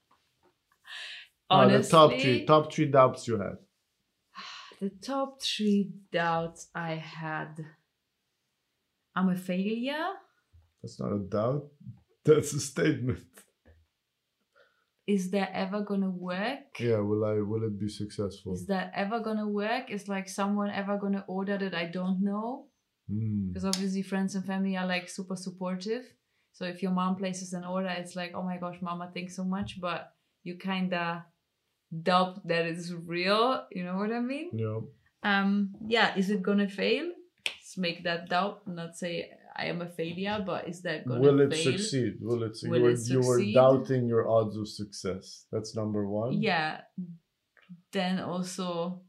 Honestly, 1.52 1.72
No, 1.72 1.82
the 1.82 1.88
top 1.88 2.20
three 2.20 2.46
top 2.46 2.72
three 2.72 2.86
doubts 2.86 3.28
you 3.28 3.38
had. 3.38 3.58
the 4.80 4.90
top 4.90 5.42
three 5.42 5.92
doubts 6.10 6.68
I 6.74 6.94
had. 6.94 7.64
I'm 9.14 9.28
a 9.28 9.36
failure. 9.36 10.08
That's 10.82 10.98
not 10.98 11.12
a 11.12 11.18
doubt. 11.18 11.68
That's 12.24 12.52
a 12.54 12.60
statement. 12.60 13.20
Is 15.06 15.30
that 15.32 15.50
ever 15.52 15.82
gonna 15.82 16.10
work? 16.10 16.78
Yeah, 16.78 17.00
will 17.00 17.24
I 17.24 17.34
will 17.40 17.64
it 17.64 17.78
be 17.78 17.88
successful? 17.88 18.54
Is 18.54 18.66
that 18.66 18.92
ever 18.94 19.18
gonna 19.20 19.48
work? 19.48 19.90
Is 19.90 20.08
like 20.08 20.28
someone 20.28 20.70
ever 20.70 20.96
gonna 20.96 21.24
order 21.26 21.58
that 21.58 21.74
I 21.74 21.86
don't 21.86 22.22
know? 22.22 22.66
Hmm. 23.10 23.48
Because 23.48 23.64
obviously 23.64 24.02
friends 24.02 24.36
and 24.36 24.44
family 24.44 24.76
are 24.76 24.86
like 24.86 25.08
super 25.08 25.36
supportive. 25.36 26.04
So 26.52 26.64
if 26.66 26.82
your 26.82 26.92
mom 26.92 27.16
places 27.16 27.52
an 27.52 27.64
order, 27.64 27.88
it's 27.88 28.14
like, 28.14 28.32
oh 28.34 28.42
my 28.42 28.58
gosh, 28.58 28.76
mama, 28.80 29.10
thanks 29.12 29.34
so 29.34 29.44
much. 29.44 29.80
But 29.80 30.12
you 30.44 30.56
kinda 30.56 31.26
doubt 31.92 32.46
that 32.46 32.66
it's 32.66 32.90
real. 32.90 33.64
You 33.70 33.84
know 33.84 33.96
what 33.96 34.12
I 34.12 34.20
mean? 34.20 34.50
Yeah. 34.54 34.80
Um, 35.22 35.74
yeah, 35.86 36.16
is 36.16 36.30
it 36.30 36.42
gonna 36.42 36.68
fail? 36.68 37.10
Let's 37.46 37.76
make 37.76 38.04
that 38.04 38.28
doubt, 38.28 38.66
not 38.66 38.96
say 38.96 39.30
I 39.56 39.66
am 39.66 39.82
a 39.82 39.88
failure, 39.88 40.42
but 40.44 40.68
is 40.68 40.82
that 40.82 41.06
gonna 41.06 41.20
Will 41.20 41.40
it 41.40 41.52
fail? 41.52 41.72
succeed? 41.72 42.14
Will 42.20 42.42
it? 42.42 42.56
Succeed? 42.56 42.70
Will 42.70 42.78
you, 42.78 42.84
were, 42.84 42.90
it 42.90 43.08
you 43.08 43.20
were 43.20 43.52
doubting 43.52 44.06
your 44.06 44.28
odds 44.28 44.56
of 44.56 44.68
success. 44.68 45.46
That's 45.52 45.76
number 45.76 46.08
one. 46.08 46.32
Yeah. 46.42 46.80
Then 47.92 48.18
also, 48.20 49.02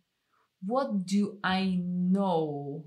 what 0.65 1.05
do 1.05 1.39
I 1.43 1.79
know 1.81 2.85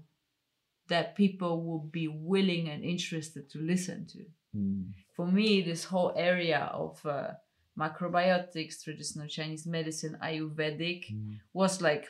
that 0.89 1.17
people 1.17 1.65
will 1.65 1.89
be 1.91 2.09
willing 2.09 2.69
and 2.69 2.85
interested 2.85 3.51
to 3.51 3.59
listen 3.59 4.07
to? 4.09 4.25
Hmm. 4.55 4.83
For 5.15 5.27
me, 5.27 5.63
this 5.63 5.85
whole 5.85 6.13
area 6.15 6.71
of 6.73 7.05
uh, 7.07 7.31
macrobiotics, 7.79 8.83
traditional 8.83 9.27
Chinese 9.29 9.67
medicine, 9.67 10.17
Ayurvedic, 10.23 11.11
Hmm. 11.11 11.33
was 11.53 11.81
like 11.83 12.07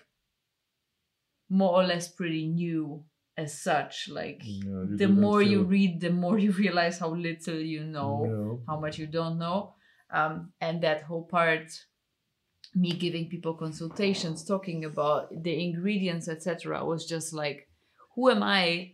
more 1.49 1.75
or 1.81 1.85
less 1.85 2.09
pretty 2.09 2.47
new 2.47 3.05
as 3.37 3.61
such. 3.61 4.09
Like, 4.09 4.41
Yeah, 4.45 4.85
the 4.97 5.09
more 5.09 5.43
you 5.43 5.63
read, 5.63 6.01
the 6.01 6.11
more 6.11 6.39
you 6.45 6.53
realize 6.53 6.99
how 6.99 7.11
little 7.15 7.61
you 7.61 7.85
know 7.85 8.25
Yeah. 8.25 8.65
how 8.69 8.81
much 8.81 8.99
you 8.99 9.07
don't 9.07 9.39
know. 9.39 9.75
Um, 10.11 10.53
and 10.61 10.83
that 10.83 11.03
whole 11.03 11.25
part, 11.25 11.69
me 12.75 12.93
giving 12.93 13.29
people 13.29 13.55
consultations, 13.55 14.45
talking 14.45 14.85
about 14.85 15.31
the 15.43 15.55
ingredients, 15.65 16.29
etc., 16.29 16.85
was 16.85 17.07
just 17.07 17.33
like, 17.33 17.69
who 18.15 18.31
am 18.31 18.43
I? 18.43 18.93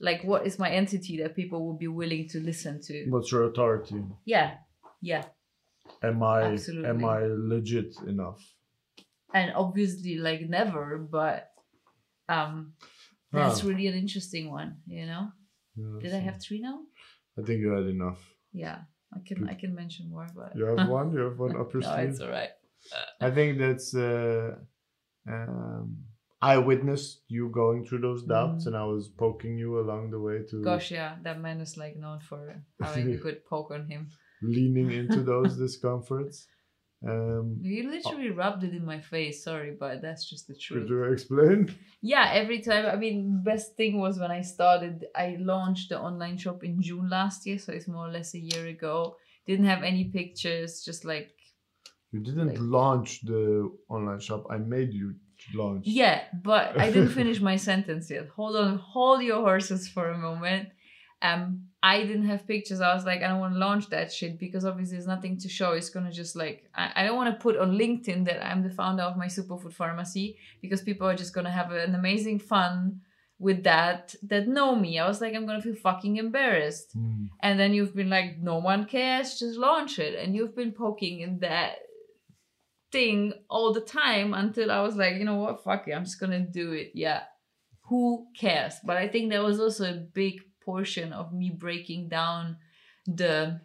Like, 0.00 0.22
what 0.22 0.46
is 0.46 0.58
my 0.60 0.70
entity 0.70 1.16
that 1.18 1.34
people 1.34 1.66
would 1.66 1.78
be 1.78 1.88
willing 1.88 2.28
to 2.28 2.38
listen 2.40 2.80
to? 2.82 3.06
What's 3.10 3.32
your 3.32 3.44
authority? 3.44 4.04
Yeah, 4.24 4.58
yeah. 5.00 5.24
Am 6.02 6.22
I 6.22 6.42
Absolutely. 6.52 6.88
am 6.90 7.04
I 7.04 7.18
legit 7.26 7.96
enough? 8.06 8.42
And 9.34 9.52
obviously, 9.54 10.16
like, 10.16 10.40
never, 10.48 10.96
but 10.98 11.50
um, 12.28 12.72
that's 13.32 13.62
Ah. 13.64 13.68
really 13.68 13.86
an 13.86 13.94
interesting 13.94 14.50
one, 14.50 14.80
you 14.86 15.04
know? 15.06 15.32
Yeah, 15.76 15.98
Did 16.00 16.14
I 16.14 16.18
have 16.18 16.40
three 16.40 16.60
now? 16.60 16.80
I 17.38 17.42
think 17.42 17.60
you 17.60 17.70
had 17.70 17.86
enough. 17.86 18.18
Yeah, 18.52 18.78
I 19.14 19.18
can 19.26 19.48
I 19.48 19.54
can 19.54 19.74
mention 19.74 20.10
more, 20.10 20.26
but 20.34 20.56
You 20.56 20.64
have 20.64 20.88
one. 20.88 21.12
You 21.12 21.20
have 21.28 21.38
one 21.38 21.56
up 21.60 21.72
your 21.72 21.82
no, 21.82 21.94
sleeve. 21.94 22.08
it's 22.10 22.20
all 22.20 22.30
right. 22.30 22.50
I 23.20 23.30
think 23.30 23.58
that's. 23.58 23.94
Uh, 23.94 24.56
um, 25.28 26.04
I 26.40 26.56
witnessed 26.58 27.22
you 27.28 27.50
going 27.50 27.84
through 27.84 28.00
those 28.00 28.22
doubts, 28.22 28.64
Mm. 28.64 28.66
and 28.68 28.76
I 28.76 28.84
was 28.84 29.08
poking 29.08 29.58
you 29.58 29.80
along 29.80 30.10
the 30.10 30.20
way 30.20 30.42
to 30.50 30.62
Gosh, 30.62 30.90
yeah, 30.92 31.16
that 31.22 31.40
man 31.40 31.60
is 31.60 31.76
like 31.76 31.96
known 31.96 32.20
for 32.20 32.62
having 32.80 33.10
a 33.12 33.16
good 33.16 33.44
poke 33.44 33.72
on 33.72 33.86
him. 33.90 34.10
Leaning 34.42 34.90
into 35.00 35.22
those 35.22 35.56
discomforts. 35.56 36.46
Um, 37.06 37.58
You 37.62 37.88
literally 37.90 38.30
rubbed 38.30 38.64
it 38.64 38.74
in 38.74 38.84
my 38.84 39.00
face. 39.00 39.44
Sorry, 39.44 39.76
but 39.78 40.02
that's 40.02 40.28
just 40.28 40.48
the 40.48 40.56
truth. 40.56 40.82
could 40.82 40.88
you 40.90 41.04
explain? 41.04 41.72
Yeah, 42.02 42.30
every 42.32 42.60
time. 42.60 42.86
I 42.86 42.96
mean, 42.96 43.42
best 43.44 43.76
thing 43.76 44.00
was 44.00 44.18
when 44.18 44.32
I 44.32 44.42
started. 44.42 45.06
I 45.14 45.36
launched 45.38 45.90
the 45.90 46.00
online 46.00 46.38
shop 46.38 46.64
in 46.64 46.82
June 46.82 47.08
last 47.08 47.46
year, 47.46 47.58
so 47.58 47.72
it's 47.72 47.86
more 47.88 48.08
or 48.08 48.10
less 48.10 48.34
a 48.34 48.40
year 48.40 48.66
ago. 48.66 49.16
Didn't 49.46 49.66
have 49.66 49.82
any 49.84 50.04
pictures, 50.06 50.82
just 50.84 51.04
like 51.04 51.30
You 52.10 52.20
didn't 52.20 52.48
Like- 52.48 52.58
launch 52.60 53.20
the 53.24 53.70
online 53.88 54.18
shop. 54.20 54.46
I 54.50 54.56
made 54.58 54.92
you 54.92 55.14
launch. 55.54 55.86
yeah, 55.86 56.22
but 56.42 56.76
I 56.80 56.90
didn't 56.90 57.10
finish 57.20 57.38
my 57.40 57.54
sentence 57.56 58.10
yet. 58.10 58.26
Hold 58.34 58.56
on, 58.56 58.78
hold 58.78 59.22
your 59.22 59.42
horses 59.42 59.86
for 59.88 60.10
a 60.10 60.18
moment. 60.18 60.70
Um, 61.22 61.67
I 61.82 62.02
didn't 62.02 62.26
have 62.26 62.46
pictures. 62.46 62.80
I 62.80 62.94
was 62.94 63.04
like, 63.04 63.22
I 63.22 63.28
don't 63.28 63.38
want 63.38 63.54
to 63.54 63.60
launch 63.60 63.88
that 63.90 64.12
shit 64.12 64.38
because 64.38 64.64
obviously 64.64 64.96
there's 64.96 65.06
nothing 65.06 65.38
to 65.38 65.48
show. 65.48 65.72
It's 65.72 65.90
gonna 65.90 66.10
just 66.10 66.34
like 66.34 66.68
I, 66.74 66.90
I 66.96 67.06
don't 67.06 67.16
want 67.16 67.32
to 67.32 67.40
put 67.40 67.56
on 67.56 67.78
LinkedIn 67.78 68.24
that 68.24 68.44
I'm 68.44 68.62
the 68.62 68.70
founder 68.70 69.04
of 69.04 69.16
my 69.16 69.26
superfood 69.26 69.72
pharmacy 69.72 70.38
because 70.60 70.82
people 70.82 71.06
are 71.06 71.14
just 71.14 71.34
gonna 71.34 71.52
have 71.52 71.70
an 71.70 71.94
amazing 71.94 72.40
fun 72.40 73.00
with 73.38 73.62
that 73.62 74.16
that 74.22 74.48
know 74.48 74.74
me. 74.74 74.98
I 74.98 75.06
was 75.06 75.20
like, 75.20 75.34
I'm 75.34 75.46
gonna 75.46 75.62
feel 75.62 75.76
fucking 75.76 76.16
embarrassed. 76.16 76.98
Mm. 76.98 77.28
And 77.40 77.60
then 77.60 77.72
you've 77.72 77.94
been 77.94 78.10
like, 78.10 78.38
no 78.38 78.58
one 78.58 78.84
cares, 78.84 79.38
just 79.38 79.56
launch 79.56 80.00
it. 80.00 80.18
And 80.18 80.34
you've 80.34 80.56
been 80.56 80.72
poking 80.72 81.20
in 81.20 81.38
that 81.40 81.76
thing 82.90 83.34
all 83.48 83.72
the 83.72 83.80
time 83.80 84.34
until 84.34 84.72
I 84.72 84.80
was 84.80 84.96
like, 84.96 85.16
you 85.16 85.24
know 85.24 85.36
what, 85.36 85.62
fuck 85.62 85.86
it, 85.86 85.92
I'm 85.92 86.04
just 86.04 86.18
gonna 86.18 86.40
do 86.40 86.72
it. 86.72 86.90
Yeah. 86.94 87.22
Who 87.82 88.26
cares? 88.36 88.74
But 88.84 88.96
I 88.96 89.06
think 89.06 89.30
that 89.30 89.44
was 89.44 89.60
also 89.60 89.90
a 89.90 89.94
big 89.94 90.42
portion 90.68 91.08
of 91.20 91.26
me 91.40 91.48
breaking 91.66 92.02
down 92.18 92.56
the 93.06 93.60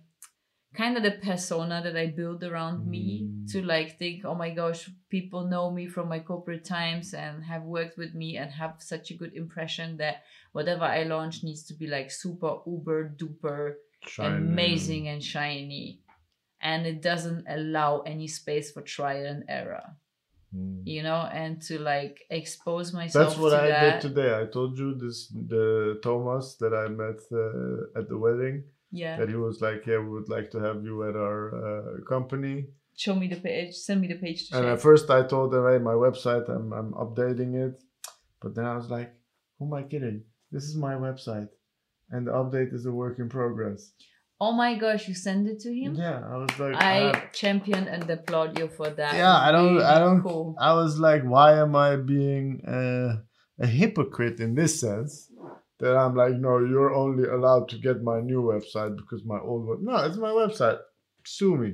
kind 0.73 0.97
of 0.97 1.03
the 1.03 1.11
persona 1.29 1.77
that 1.85 1.95
I 2.03 2.07
build 2.19 2.41
around 2.43 2.77
me 2.95 3.05
Mm. 3.21 3.51
to 3.51 3.57
like 3.73 3.89
think, 4.01 4.25
oh 4.29 4.33
my 4.43 4.49
gosh, 4.61 4.81
people 5.15 5.41
know 5.53 5.65
me 5.77 5.85
from 5.95 6.07
my 6.09 6.19
corporate 6.29 6.65
times 6.65 7.13
and 7.13 7.43
have 7.51 7.63
worked 7.77 7.97
with 8.01 8.13
me 8.21 8.29
and 8.41 8.49
have 8.61 8.73
such 8.81 9.11
a 9.11 9.17
good 9.21 9.33
impression 9.43 9.97
that 9.97 10.23
whatever 10.55 10.85
I 10.85 11.03
launch 11.03 11.43
needs 11.43 11.63
to 11.69 11.73
be 11.81 11.85
like 11.95 12.09
super 12.09 12.53
uber 12.65 12.99
duper 13.19 13.75
Shiny. 14.07 14.35
amazing 14.37 15.03
and 15.13 15.21
shiny. 15.21 16.01
And 16.61 16.87
it 16.87 16.99
doesn't 17.09 17.43
allow 17.57 17.91
any 18.13 18.27
space 18.27 18.71
for 18.73 18.81
trial 18.81 19.25
and 19.33 19.43
error, 19.59 19.85
Mm. 20.55 20.81
you 20.85 21.01
know, 21.01 21.21
and 21.33 21.59
to 21.63 21.79
like 21.79 22.19
expose 22.29 22.93
myself 22.93 23.29
That's 23.29 23.39
what 23.39 23.53
I 23.55 23.67
that. 23.69 24.01
did 24.01 24.09
today. 24.09 24.39
I 24.39 24.45
told 24.45 24.77
you 24.77 24.93
this 24.93 25.27
the 25.29 25.99
Thomas 26.03 26.55
that 26.59 26.73
I 26.73 26.89
met 26.89 27.19
uh, 27.31 27.99
at 27.99 28.07
the 28.07 28.17
wedding 28.19 28.65
yeah. 28.91 29.17
that 29.17 29.29
he 29.29 29.35
was 29.35 29.61
like, 29.61 29.81
yeah, 29.87 29.97
we 29.97 30.09
would 30.09 30.29
like 30.29 30.51
to 30.51 30.59
have 30.59 30.83
you 30.83 31.09
at 31.09 31.15
our 31.15 31.41
uh, 31.55 32.01
company. 32.07 32.67
Show 32.95 33.15
me 33.15 33.27
the 33.27 33.37
page, 33.37 33.73
send 33.73 34.01
me 34.01 34.07
the 34.07 34.19
page 34.25 34.49
to 34.49 34.57
And 34.57 34.65
share. 34.65 34.73
at 34.73 34.81
first 34.81 35.09
I 35.09 35.23
told 35.23 35.55
him, 35.55 35.65
hey, 35.65 35.79
my 35.79 35.93
website, 35.93 36.47
I'm 36.55 36.71
I'm 36.71 36.91
updating 36.93 37.55
it. 37.55 37.81
But 38.39 38.53
then 38.53 38.65
I 38.65 38.75
was 38.75 38.89
like, 38.91 39.11
who 39.57 39.65
am 39.65 39.73
I 39.73 39.83
kidding? 39.83 40.23
This 40.51 40.65
is 40.65 40.75
my 40.75 40.93
website, 40.93 41.49
and 42.11 42.27
the 42.27 42.31
update 42.31 42.71
is 42.73 42.85
a 42.85 42.91
work 42.91 43.17
in 43.17 43.27
progress. 43.29 43.91
Oh 44.43 44.51
my 44.63 44.71
gosh, 44.83 45.03
you 45.09 45.15
send 45.27 45.41
it 45.51 45.59
to 45.65 45.71
him? 45.81 45.91
Yeah, 46.05 46.19
I 46.33 46.35
was 46.43 46.53
like, 46.61 46.75
I 46.75 46.95
uh, 47.09 47.19
champion 47.41 47.83
and 47.93 48.03
applaud 48.17 48.49
you 48.59 48.67
for 48.77 48.89
that. 48.99 49.13
Yeah, 49.21 49.35
I 49.47 49.49
don't- 49.55 49.75
Really 49.75 49.85
I 49.95 49.97
don't- 50.03 50.21
Cool. 50.27 50.47
I 50.69 50.71
was 50.81 50.93
like, 51.07 51.23
why 51.33 51.49
am 51.65 51.73
I 51.87 51.89
being 52.15 52.45
uh, 52.77 53.11
a 53.65 53.67
hypocrite 53.79 54.39
in 54.45 54.51
this 54.59 54.73
sense? 54.85 55.13
that 55.79 55.97
I'm 55.97 56.15
like, 56.15 56.35
no, 56.45 56.51
you're 56.71 56.93
only 57.03 57.25
allowed 57.37 57.65
to 57.71 57.77
get 57.77 57.97
my 58.11 58.19
new 58.21 58.41
website 58.53 58.93
because 58.95 59.21
my 59.25 59.39
old 59.49 59.63
one. 59.67 59.83
No, 59.89 59.95
it's 60.05 60.15
my 60.27 60.29
website. 60.41 60.79
Sue 61.25 61.57
me. 61.57 61.73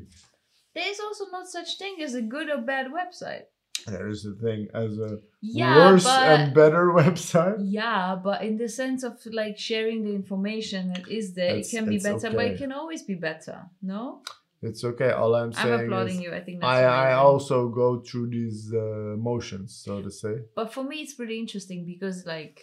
There's 0.74 1.00
also 1.06 1.26
not 1.36 1.48
such 1.48 1.78
thing 1.78 1.96
as 2.02 2.14
a 2.16 2.22
good 2.36 2.48
or 2.50 2.62
bad 2.74 2.88
website. 3.00 3.44
There 3.88 4.08
is 4.08 4.26
a 4.26 4.34
thing 4.34 4.68
as 4.74 4.98
a 5.00 5.20
Yeah, 5.42 5.78
worse 5.78 6.04
but 6.04 6.28
and 6.28 6.54
better 6.54 6.88
website. 7.02 7.58
yeah, 7.62 8.16
but 8.22 8.44
in 8.44 8.58
the 8.58 8.70
sense 8.70 9.04
of 9.04 9.14
like 9.32 9.58
sharing 9.58 10.04
the 10.04 10.14
information 10.14 10.94
that 10.94 11.08
is 11.08 11.34
there, 11.34 11.56
it 11.58 11.68
can 11.70 11.86
be 11.90 11.98
better, 12.00 12.30
but 12.32 12.46
it 12.46 12.58
can 12.58 12.72
always 12.72 13.04
be 13.04 13.16
better. 13.16 13.58
No, 13.82 14.22
It's 14.62 14.84
okay. 14.84 15.12
All 15.12 15.34
I'm 15.36 15.54
saying 15.54 15.74
I'm 15.74 15.80
applauding 15.86 16.18
is 16.18 16.22
you. 16.24 16.34
I 16.34 16.42
think 16.42 16.60
that's 16.60 16.70
I, 16.70 17.12
I 17.12 17.14
also 17.14 17.70
go 17.70 18.02
through 18.02 18.28
these 18.30 18.74
uh, 18.74 19.16
motions, 19.18 19.82
so 19.86 20.02
to 20.02 20.12
say. 20.12 20.36
But 20.56 20.74
for 20.74 20.84
me, 20.84 20.98
it's 21.04 21.14
pretty 21.14 21.38
interesting 21.40 21.86
because, 21.86 22.26
like, 22.26 22.60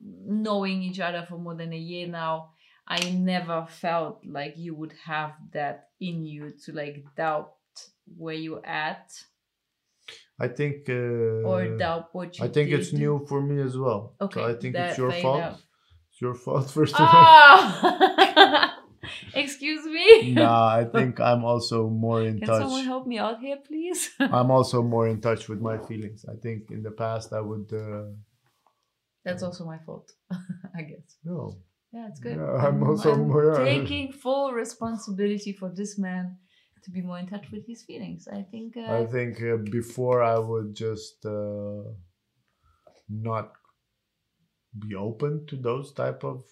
knowing 0.00 0.82
each 0.82 1.00
other 1.00 1.24
for 1.28 1.38
more 1.38 1.54
than 1.54 1.72
a 1.72 1.78
year 1.78 2.06
now, 2.06 2.50
I 2.88 3.10
never 3.10 3.66
felt 3.68 4.20
like 4.24 4.54
you 4.56 4.74
would 4.74 4.94
have 5.04 5.32
that 5.52 5.88
in 6.00 6.24
you 6.24 6.52
to 6.64 6.72
like 6.72 7.04
doubt 7.16 7.52
where 8.16 8.34
you're 8.34 8.64
at 8.64 9.12
I 10.40 10.48
think. 10.48 10.88
Uh, 10.88 11.48
or 11.48 11.76
doubt 11.76 12.08
what 12.12 12.38
you. 12.38 12.44
I 12.44 12.48
think 12.48 12.70
it's 12.70 12.92
new 12.92 13.24
for 13.28 13.40
me 13.42 13.60
as 13.62 13.76
well. 13.76 14.14
Okay, 14.20 14.40
So 14.40 14.46
I 14.50 14.54
think 14.54 14.74
it's 14.76 14.98
your 14.98 15.12
fault. 15.12 15.38
enough. 15.38 15.62
It's 16.10 16.20
your 16.20 16.34
fault 16.34 16.70
first 16.76 16.94
of 16.94 17.00
all. 17.00 17.08
Ah! 17.12 18.72
Excuse 19.34 19.84
me. 19.86 20.32
nah, 20.32 20.66
I 20.80 20.84
think 20.96 21.20
I'm 21.20 21.44
also 21.44 21.88
more 21.88 22.22
in 22.22 22.38
Can 22.38 22.48
touch. 22.48 22.60
Can 22.60 22.68
someone 22.68 22.84
help 22.84 23.06
me 23.06 23.18
out 23.18 23.38
here, 23.40 23.58
please? 23.66 24.10
I'm 24.18 24.50
also 24.50 24.82
more 24.82 25.06
in 25.08 25.20
touch 25.20 25.48
with 25.48 25.60
my 25.60 25.78
feelings. 25.78 26.24
I 26.28 26.34
think 26.42 26.70
in 26.70 26.82
the 26.82 26.90
past 26.90 27.32
I 27.32 27.40
would. 27.40 27.70
Uh, 27.72 28.10
That's 29.24 29.42
also 29.42 29.64
my 29.64 29.78
fault, 29.78 30.10
I 30.78 30.82
guess. 30.82 31.16
no. 31.24 31.56
Yeah, 31.92 32.08
it's 32.10 32.20
good. 32.20 32.36
Yeah, 32.36 32.66
I'm 32.66 32.82
also 32.82 33.14
more- 33.16 33.56
taking 33.64 34.12
full 34.12 34.52
responsibility 34.52 35.52
for 35.52 35.70
this 35.74 35.96
man 35.98 36.36
to 36.86 36.90
be 36.96 37.02
more 37.02 37.18
in 37.18 37.26
touch 37.26 37.46
with 37.52 37.66
his 37.66 37.82
feelings. 37.82 38.26
I 38.32 38.42
think. 38.50 38.76
Uh, 38.76 38.92
I 39.00 39.06
think 39.06 39.42
uh, 39.42 39.56
before 39.78 40.22
I 40.22 40.38
would 40.38 40.74
just 40.74 41.26
uh, 41.26 41.82
not 43.08 43.52
be 44.86 44.94
open 44.94 45.44
to 45.48 45.56
those 45.56 45.92
type 45.92 46.24
of 46.24 46.44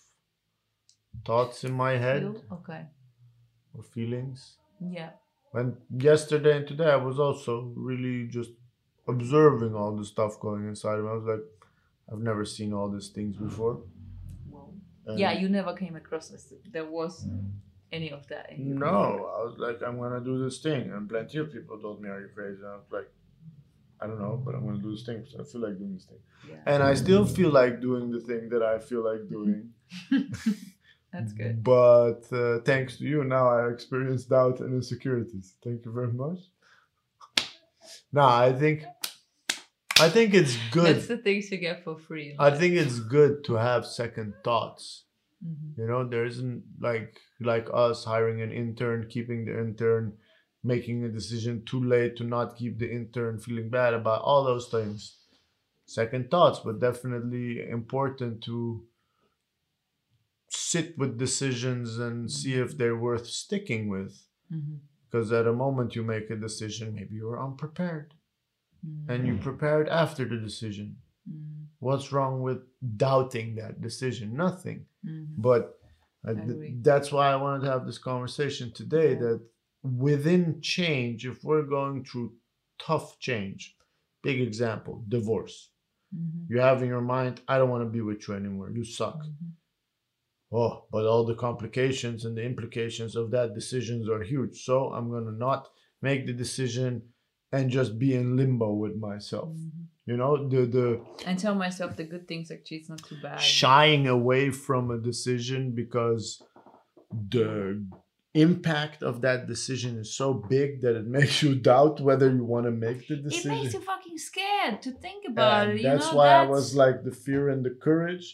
thoughts 1.25 1.65
in 1.65 1.73
my 1.73 1.93
head 2.05 2.23
feel- 2.23 2.43
Okay. 2.59 2.83
or 3.75 3.83
feelings. 3.83 4.57
Yeah. 4.81 5.11
And 5.53 5.77
yesterday 6.11 6.57
and 6.59 6.67
today, 6.67 6.91
I 6.91 6.97
was 6.97 7.19
also 7.21 7.73
really 7.77 8.27
just 8.29 8.51
observing 9.07 9.75
all 9.75 9.95
the 9.97 10.05
stuff 10.05 10.41
going 10.41 10.67
inside 10.69 10.99
of 10.99 11.05
me. 11.05 11.11
I 11.11 11.15
was 11.15 11.25
like, 11.35 11.45
I've 12.13 12.25
never 12.31 12.45
seen 12.45 12.73
all 12.73 12.91
these 12.91 13.11
things 13.11 13.37
before. 13.37 13.83
And 15.07 15.19
yeah, 15.19 15.33
you 15.33 15.49
never 15.51 15.75
came 15.75 15.97
across 15.97 16.29
this. 16.31 16.53
There 16.73 16.87
was 16.87 17.27
any 17.99 18.11
of 18.11 18.27
that. 18.33 18.47
No. 18.59 18.97
I 19.39 19.41
was 19.47 19.55
like, 19.67 19.79
I'm 19.87 19.99
gonna 19.99 20.21
do 20.31 20.43
this 20.45 20.59
thing, 20.67 20.91
and 20.93 21.09
plenty 21.09 21.39
of 21.39 21.53
people 21.57 21.79
told 21.85 22.01
me, 22.03 22.09
"Are 22.15 22.21
you 22.25 22.31
crazy?" 22.35 22.61
And 22.63 22.73
I 22.77 22.77
was 22.83 22.91
like, 22.99 23.11
I 24.01 24.07
don't 24.09 24.21
know, 24.21 24.37
but 24.45 24.55
I'm 24.55 24.65
gonna 24.67 24.83
do 24.89 24.93
this 24.97 25.05
thing 25.09 25.19
because 25.23 25.37
I 25.43 25.45
feel 25.51 25.63
like 25.67 25.79
doing 25.79 25.95
this 25.95 26.05
thing, 26.11 26.23
Yeah. 26.51 26.57
and 26.73 26.83
I 26.83 26.95
still 26.95 27.25
feel 27.39 27.51
like 27.61 27.81
doing 27.89 28.11
the 28.17 28.21
thing 28.21 28.49
that 28.51 28.63
I 28.63 28.79
feel 28.89 29.03
like 29.11 29.23
doing. 29.37 29.71
That's 31.13 31.33
good. 31.33 31.63
But 31.63 32.23
uh, 32.33 32.59
thanks 32.71 32.97
to 32.99 33.05
you, 33.05 33.23
now 33.23 33.49
I 33.49 33.71
experience 33.71 34.25
doubt 34.25 34.59
and 34.61 34.75
insecurities. 34.75 35.55
Thank 35.63 35.85
you 35.85 35.93
very 35.93 36.13
much. 36.13 36.41
No, 38.13 38.23
I 38.23 38.53
think, 38.53 38.85
I 40.01 40.09
think 40.09 40.35
it's 40.35 40.57
good. 40.73 40.97
That's 40.97 41.07
the 41.07 41.19
things 41.19 41.51
you 41.53 41.59
get 41.59 41.85
for 41.85 41.97
free. 41.97 42.35
I 42.39 42.51
think 42.51 42.75
it's 42.75 42.99
good 42.99 43.45
to 43.45 43.55
have 43.55 43.87
second 43.87 44.35
thoughts. 44.43 45.04
Mhm. 45.47 45.77
You 45.79 45.87
know, 45.87 46.09
there 46.09 46.25
isn't 46.25 46.65
like 46.81 47.21
like 47.41 47.69
us 47.73 48.05
hiring 48.05 48.41
an 48.41 48.53
intern, 48.53 49.09
keeping 49.09 49.45
the 49.45 49.59
intern, 49.59 50.17
making 50.63 51.05
a 51.05 51.09
decision 51.09 51.65
too 51.65 51.83
late 51.85 52.17
to 52.17 52.25
not 52.25 52.57
keep 52.57 52.79
the 52.79 52.91
intern, 52.91 53.39
feeling 53.39 53.69
bad 53.69 53.93
about 53.95 54.23
all 54.23 54.45
those 54.45 54.69
things. 54.69 55.19
Second 55.87 56.31
thoughts, 56.31 56.61
but 56.65 56.81
definitely 56.81 57.69
important 57.69 58.43
to 58.45 58.87
sit 60.49 60.97
with 60.97 61.19
decisions 61.19 61.99
and 61.99 62.31
see 62.31 62.55
if 62.55 62.77
they're 62.79 62.97
worth 62.97 63.27
sticking 63.27 63.89
with. 63.89 64.27
Mhm. 64.51 64.79
Because 65.11 65.31
at 65.33 65.47
a 65.47 65.53
moment 65.53 65.95
you 65.95 66.03
make 66.03 66.31
a 66.31 66.37
decision, 66.37 66.95
maybe 66.95 67.17
you're 67.17 67.43
unprepared 67.43 68.15
Mhm. 68.85 69.09
and 69.09 69.27
you 69.27 69.37
prepared 69.39 69.89
after 69.89 70.25
the 70.29 70.39
decision. 70.39 70.97
Mhm. 71.29 71.67
What's 71.81 72.13
wrong 72.13 72.43
with 72.43 72.63
doubting 72.97 73.57
that 73.57 73.81
decision? 73.81 74.35
Nothing. 74.35 74.87
Mhm. 75.05 75.35
But 75.39 75.79
uh, 76.27 76.35
th- 76.35 76.83
that's 76.83 77.13
why 77.13 77.31
I 77.33 77.37
wanted 77.37 77.65
to 77.65 77.71
have 77.71 77.87
this 77.87 77.99
conversation 77.99 78.73
today 78.73 79.13
Yeah. 79.13 79.21
that 79.25 79.41
within 79.83 80.61
change, 80.63 81.27
if 81.27 81.45
we're 81.45 81.63
going 81.79 82.05
through 82.05 82.35
tough 82.79 83.19
change, 83.19 83.77
big 84.23 84.41
example, 84.41 85.05
divorce. 85.09 85.71
Mhm. 86.15 86.47
You 86.49 86.61
have 86.61 86.83
in 86.83 86.89
your 86.89 87.03
mind, 87.03 87.43
I 87.49 87.59
don't 87.59 87.71
want 87.71 87.85
to 87.85 87.91
be 87.91 88.01
with 88.01 88.27
you 88.27 88.35
anymore. 88.35 88.71
You 88.71 88.85
suck. 88.85 89.19
Mhm. 89.23 89.53
Oh, 90.53 90.87
but 90.91 91.07
all 91.07 91.25
the 91.25 91.35
complications 91.35 92.25
and 92.25 92.37
the 92.37 92.45
implications 92.45 93.17
of 93.17 93.31
that 93.33 93.55
decisions 93.55 94.09
are 94.09 94.23
huge. 94.23 94.63
So 94.65 94.93
I'm 94.93 95.11
going 95.11 95.25
to 95.27 95.33
not 95.33 95.69
make 96.01 96.27
the 96.27 96.33
decision 96.33 97.14
and 97.55 97.71
just 97.79 97.93
be 98.05 98.11
in 98.21 98.37
limbo 98.41 98.69
with 98.85 98.97
myself. 99.11 99.53
Mhm. 99.57 99.83
You 100.11 100.17
know, 100.21 100.33
the 100.53 100.61
the 100.77 100.87
And 101.29 101.37
tell 101.45 101.57
myself 101.67 101.91
the 102.01 102.07
good 102.13 102.27
things 102.31 102.47
actually 102.55 102.79
it's 102.81 102.91
not 102.95 103.03
too 103.09 103.19
bad. 103.27 103.41
shying 103.41 104.05
away 104.19 104.45
from 104.67 104.83
a 104.97 104.99
decision 105.11 105.61
because 105.83 106.25
the 107.37 107.55
impact 108.35 109.03
of 109.11 109.15
that 109.27 109.41
decision 109.47 109.93
is 110.03 110.09
so 110.23 110.29
big 110.57 110.69
that 110.83 110.95
it 111.01 111.07
makes 111.19 111.37
you 111.45 111.53
doubt 111.55 112.01
whether 112.09 112.29
you 112.39 112.45
want 112.55 112.67
to 112.67 112.75
make 112.87 113.01
the 113.09 113.17
decision. 113.17 113.53
It 113.53 113.55
makes 113.63 113.75
you 113.75 113.81
fucking 113.93 114.19
scared 114.31 114.77
to 114.83 114.91
think 115.05 115.21
about 115.33 115.69
And 115.69 115.71
it. 115.73 115.83
You 115.83 115.89
that's 115.89 116.11
know, 116.11 116.19
why 116.19 116.29
I 116.43 116.47
was 116.57 116.67
like, 116.83 116.97
the 117.09 117.17
fear 117.27 117.49
and 117.49 117.65
the 117.65 117.77
courage 117.89 118.27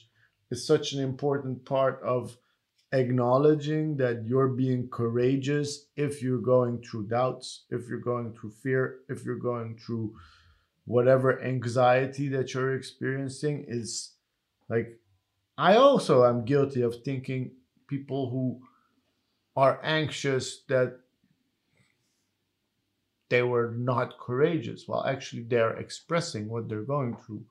is 0.51 0.67
such 0.73 0.87
an 0.95 1.01
important 1.11 1.65
part 1.75 1.97
of 2.03 2.37
acknowledging 2.93 3.97
that 3.97 4.25
you're 4.25 4.49
being 4.49 4.89
courageous 4.89 5.87
if 5.97 6.23
you're 6.23 6.39
going 6.41 6.83
through 6.83 7.07
doubts, 7.07 7.65
if 7.71 7.89
you're 7.89 8.01
going 8.01 8.33
through 8.35 8.51
fear, 8.51 9.01
if 9.09 9.25
you're 9.25 9.37
going 9.37 9.77
through 9.79 10.15
whatever 10.87 11.41
anxiety 11.43 12.29
that 12.29 12.53
you're 12.53 12.75
experiencing 12.75 13.65
is 13.69 14.15
like 14.69 14.99
I 15.57 15.77
also 15.77 16.25
am 16.25 16.45
guilty 16.45 16.83
of 16.83 17.03
thinking 17.05 17.53
people 17.87 18.31
who 18.31 18.61
are 19.57 19.79
anxious 19.85 20.63
that 20.69 20.99
they 23.29 23.43
were 23.43 23.73
not 23.77 24.19
courageous 24.19 24.89
while 24.89 25.05
actually 25.05 25.43
they're 25.43 25.77
expressing 25.77 26.49
what 26.49 26.69
they're 26.69 26.83
going 26.83 27.17
through 27.17 27.45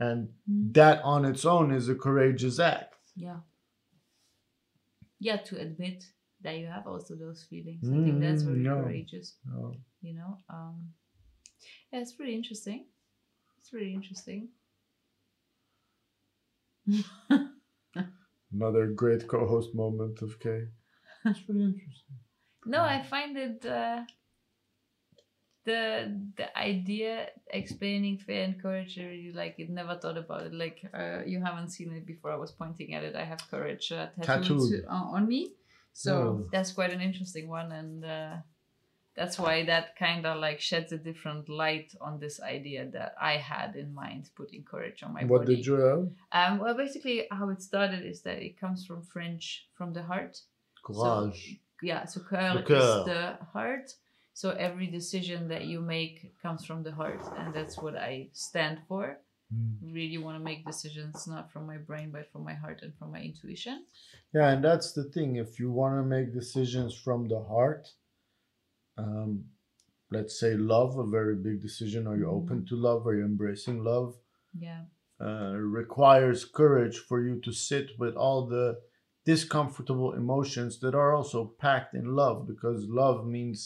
and 0.00 0.28
Mhm. 0.50 0.74
that 0.74 1.02
on 1.02 1.24
its 1.24 1.44
own 1.44 1.70
is 1.72 1.88
a 1.88 1.94
courageous 1.94 2.58
act 2.58 2.94
Yeah. 3.16 3.40
Yeah, 5.20 5.36
to 5.36 5.58
admit 5.60 6.04
that 6.42 6.58
you 6.58 6.66
have 6.66 6.86
also 6.86 7.14
those 7.16 7.44
feelings. 7.44 7.88
I 7.92 7.98
think 8.04 8.20
that's 8.20 8.42
Mm, 8.42 8.46
very 8.46 8.64
yeah. 8.64 8.74
courageous. 8.74 9.36
Oh, 9.52 9.74
You 10.00 10.14
know. 10.14 10.38
Um 10.48 10.94
yeah, 11.92 12.00
it's 12.00 12.12
pretty 12.12 12.34
interesting. 12.34 12.86
It's 13.58 13.72
really 13.72 13.94
interesting. 13.94 14.50
another 18.52 18.86
great 18.88 19.26
co-host 19.26 19.74
moment 19.74 20.20
of 20.22 20.38
Kay 20.38 20.68
It's 21.24 21.48
really 21.48 21.64
interesting. 21.64 22.16
No, 22.66 22.82
I 22.82 23.02
find 23.02 23.36
it 23.36 23.64
uh, 23.66 24.02
the 25.70 25.82
the 26.40 26.48
idea 26.70 27.12
explaining 27.60 28.16
fear 28.26 28.42
and 28.48 28.54
courage. 28.64 28.92
I 29.02 29.04
really 29.14 29.32
like 29.42 29.54
it. 29.62 29.68
Never 29.80 29.94
thought 30.02 30.18
about 30.24 30.42
it. 30.48 30.54
Like 30.64 30.78
uh, 31.00 31.20
you 31.32 31.38
haven't 31.48 31.70
seen 31.76 31.90
it 31.98 32.04
before. 32.12 32.30
I 32.36 32.40
was 32.44 32.52
pointing 32.62 32.88
at 32.96 33.02
it. 33.08 33.14
I 33.22 33.24
have 33.32 33.40
courage 33.54 33.86
uh, 33.92 34.06
tattooed, 34.16 34.26
Tattooed. 34.26 34.70
to- 34.82 34.86
uh, 34.94 35.06
on 35.16 35.22
me, 35.32 35.42
so 36.04 36.12
Oh. 36.16 36.48
that's 36.52 36.72
quite 36.78 36.92
an 36.96 37.02
interesting 37.08 37.46
one, 37.58 37.68
and 37.80 38.04
uh, 38.18 38.34
that's 39.18 39.36
why 39.44 39.54
that 39.72 39.86
kind 40.04 40.22
of 40.30 40.34
like 40.46 40.60
sheds 40.70 40.90
a 40.98 41.00
different 41.08 41.44
light 41.48 41.90
on 42.06 42.12
this 42.24 42.36
idea 42.56 42.80
that 42.96 43.10
I 43.32 43.34
had 43.52 43.70
in 43.82 43.88
mind, 44.02 44.22
putting 44.40 44.62
courage 44.72 44.98
on 45.06 45.10
my 45.16 45.24
what 45.32 45.40
body. 45.42 45.56
did 45.56 45.66
you 45.68 45.76
have? 45.88 46.02
Um, 46.38 46.52
well, 46.62 46.76
basically, 46.84 47.18
how 47.38 47.46
it 47.54 47.60
started 47.70 48.02
is 48.12 48.18
that 48.26 48.38
it 48.48 48.54
comes 48.62 48.80
from 48.88 49.00
French, 49.14 49.44
from 49.76 49.88
the 49.96 50.02
heart 50.10 50.34
Courage. 50.84 51.42
yeah 51.90 52.02
so 52.10 52.20
cœur 52.30 52.54
Le 52.54 52.62
is 52.62 53.04
the 53.12 53.22
heart 53.52 53.88
so 54.40 54.50
every 54.50 54.86
decision 54.86 55.48
that 55.48 55.64
you 55.70 55.80
make 55.80 56.14
comes 56.44 56.64
from 56.64 56.80
the 56.84 56.92
heart 57.00 57.22
and 57.38 57.48
that's 57.56 57.76
what 57.84 57.96
i 58.10 58.28
stand 58.32 58.78
for 58.88 59.04
Mm. 59.50 59.76
really 59.98 60.18
want 60.18 60.36
to 60.38 60.44
make 60.50 60.66
decisions 60.66 61.26
not 61.26 61.50
from 61.52 61.64
my 61.66 61.78
brain 61.88 62.08
but 62.16 62.30
from 62.30 62.42
my 62.44 62.52
heart 62.62 62.80
and 62.82 62.92
from 62.98 63.08
my 63.16 63.20
intuition 63.30 63.76
Yeah, 64.34 64.48
and 64.52 64.62
that's 64.62 64.92
the 64.98 65.04
thing. 65.14 65.36
If 65.36 65.58
you 65.60 65.68
want 65.80 65.94
to 65.98 66.04
make 66.16 66.34
decisions 66.40 66.92
from 67.04 67.20
the 67.32 67.40
heart, 67.52 67.84
um, 68.98 69.30
let's 70.10 70.38
say 70.42 70.52
love, 70.74 70.98
a 70.98 71.06
very 71.18 71.36
big 71.48 71.62
decision. 71.68 72.06
Are 72.06 72.18
you 72.22 72.26
Mhm. 72.26 72.38
open 72.38 72.58
to 72.66 72.76
love? 72.88 73.06
Are 73.06 73.16
you 73.18 73.24
embracing 73.24 73.78
love? 73.92 74.10
yeah 74.66 74.84
uh, 75.28 75.54
requires 75.80 76.40
courage 76.60 76.96
for 77.08 77.18
you 77.26 77.34
to 77.46 77.52
sit 77.52 77.86
with 78.02 78.14
all 78.24 78.40
the 78.46 78.66
discomfortable 79.24 80.10
emotions 80.22 80.78
that 80.82 80.94
are 80.94 81.12
also 81.18 81.40
packed 81.66 81.94
in 82.00 82.06
love 82.22 82.46
because 82.52 82.80
love 83.02 83.26
means 83.26 83.58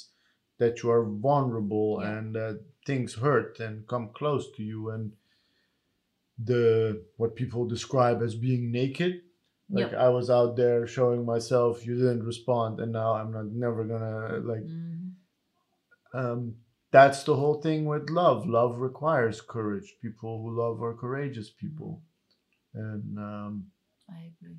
that 0.62 0.83
you 0.83 0.90
are 0.96 1.05
vulnerable 1.29 1.90
Yeah. 2.01 2.12
and 2.18 2.27
that 2.38 2.57
things 2.87 3.11
hurt 3.27 3.53
and 3.66 3.87
come 3.92 4.07
close 4.20 4.44
to 4.57 4.62
you 4.70 4.90
and 4.94 5.12
the 6.51 7.05
what 7.18 7.37
people 7.37 7.66
describe 7.77 8.22
as 8.22 8.35
being 8.35 8.64
naked 8.81 9.12
like 9.79 9.90
Yep. 9.92 10.01
i 10.07 10.09
was 10.18 10.29
out 10.38 10.53
there 10.62 10.87
showing 10.96 11.22
myself 11.35 11.87
you 11.87 11.94
didn't 12.03 12.25
respond 12.33 12.81
and 12.81 12.90
now 13.01 13.11
i'm 13.18 13.31
not 13.37 13.46
never 13.64 13.85
gonna 13.92 14.38
like 14.53 14.64
Mhm. 14.66 15.12
um, 16.14 16.40
that's 16.90 17.22
the 17.25 17.37
whole 17.40 17.59
thing 17.66 17.87
with 17.87 18.11
love. 18.11 18.46
Love 18.46 18.79
requires 18.88 19.40
courage. 19.40 19.88
People 20.07 20.33
who 20.42 20.51
love 20.62 20.83
are 20.83 20.92
courageous 21.05 21.48
people. 21.62 22.03
And 22.75 23.18
um, 23.18 23.53
I 24.11 24.20
agree. 24.33 24.59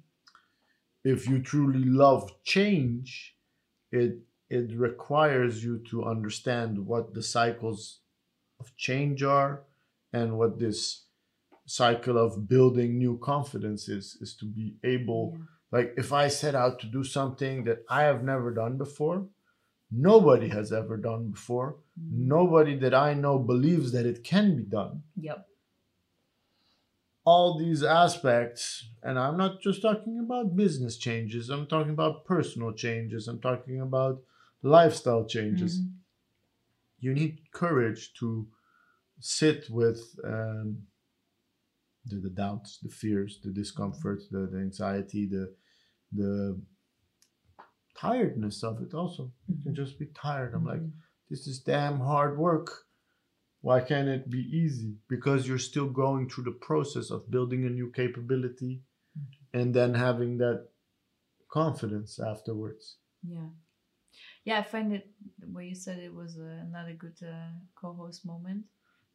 if 1.14 1.20
you 1.30 1.38
truly 1.52 1.84
love 2.04 2.24
change, 2.44 3.36
it 3.92 4.14
it 4.50 4.72
requires 4.78 5.64
you 5.64 5.80
to 5.90 6.04
understand 6.06 6.86
what 6.86 7.14
the 7.14 7.24
cycles 7.24 8.02
of 8.60 8.76
change 8.78 9.24
are 9.24 9.64
and 10.14 10.38
what 10.38 10.60
this 10.60 11.06
cycle 11.66 12.18
of 12.18 12.48
building 12.48 12.98
new 12.98 13.18
confidence 13.20 13.88
is 13.90 14.18
is 14.22 14.36
to 14.36 14.46
be 14.46 14.76
able 14.84 15.32
Yeah. 15.34 15.46
like 15.72 15.94
if 15.98 16.14
I 16.14 16.28
set 16.28 16.56
out 16.56 16.80
to 16.82 16.88
do 16.88 17.04
something 17.04 17.64
that 17.64 17.80
I 17.90 18.04
have 18.04 18.24
never 18.24 18.54
done 18.54 18.78
before, 18.78 19.28
nobody 19.92 20.50
has 20.50 20.72
ever 20.74 20.98
done 20.98 21.32
before, 21.32 21.78
Mhm. 22.00 22.28
nobody 22.38 22.76
that 22.78 22.94
I 22.94 23.14
know 23.16 23.40
believes 23.40 23.92
that 23.94 24.06
it 24.06 24.24
can 24.24 24.56
be 24.58 24.64
done. 24.64 25.04
Yep. 25.16 25.48
All 27.26 27.58
these 27.58 27.84
aspects, 27.84 28.90
and 29.02 29.18
I'm 29.18 29.38
not 29.38 29.62
just 29.62 29.82
talking 29.82 30.20
about 30.20 30.56
business 30.58 30.98
changes, 30.98 31.50
I'm 31.50 31.68
talking 31.68 31.94
about 31.94 32.26
personal 32.26 32.74
changes, 32.74 33.28
I'm 33.28 33.40
talking 33.40 33.80
about 33.80 34.22
lifestyle 34.64 35.26
changes. 35.26 35.80
Mhm. 35.82 35.92
You 37.00 37.14
need 37.14 37.40
courage 37.52 38.14
to 38.20 38.48
sit 39.20 39.70
with 39.70 40.00
um, 40.24 40.88
the, 42.06 42.16
the 42.18 42.30
doubts, 42.30 42.80
the 42.82 42.90
fears, 42.90 43.40
the 43.44 43.52
discomfort, 43.52 44.22
the, 44.32 44.48
the 44.52 44.58
anxiety, 44.60 45.28
the 45.28 45.54
the 46.12 46.62
tiredness 47.96 48.64
of 48.64 48.82
it 48.82 48.94
also. 48.94 49.32
You 49.48 49.58
can 49.64 49.76
just 49.76 49.98
be 50.00 50.08
tired. 50.08 50.54
I'm 50.54 50.66
like, 50.66 50.82
Mhm. 50.82 50.94
this 51.30 51.48
is 51.48 51.60
damn 51.60 52.00
hard 52.00 52.38
work. 52.38 52.70
Why 53.62 53.80
can't 53.82 54.10
it 54.10 54.30
be 54.30 54.42
easy? 54.42 54.98
Because 55.08 55.48
you're 55.48 55.58
still 55.72 55.90
going 55.90 56.30
through 56.30 56.44
the 56.46 56.60
process 56.70 57.10
of 57.12 57.30
building 57.32 57.66
a 57.66 57.70
new 57.70 57.90
capability 57.92 58.84
and 59.54 59.74
then 59.74 59.94
having 59.94 60.38
that 60.38 60.68
confidence 61.50 62.20
afterwards. 62.20 62.98
Yeah. 63.24 63.50
Yeah, 64.46 64.60
I 64.60 64.64
find 64.64 64.94
it 64.94 65.08
where 65.52 65.64
you 65.64 65.76
said 65.76 66.00
it 66.00 66.14
was 66.14 66.38
uh, 66.38 66.44
another 66.70 66.94
good 66.94 67.16
uh, 67.24 67.50
co-host 67.80 68.26
moment. 68.26 68.66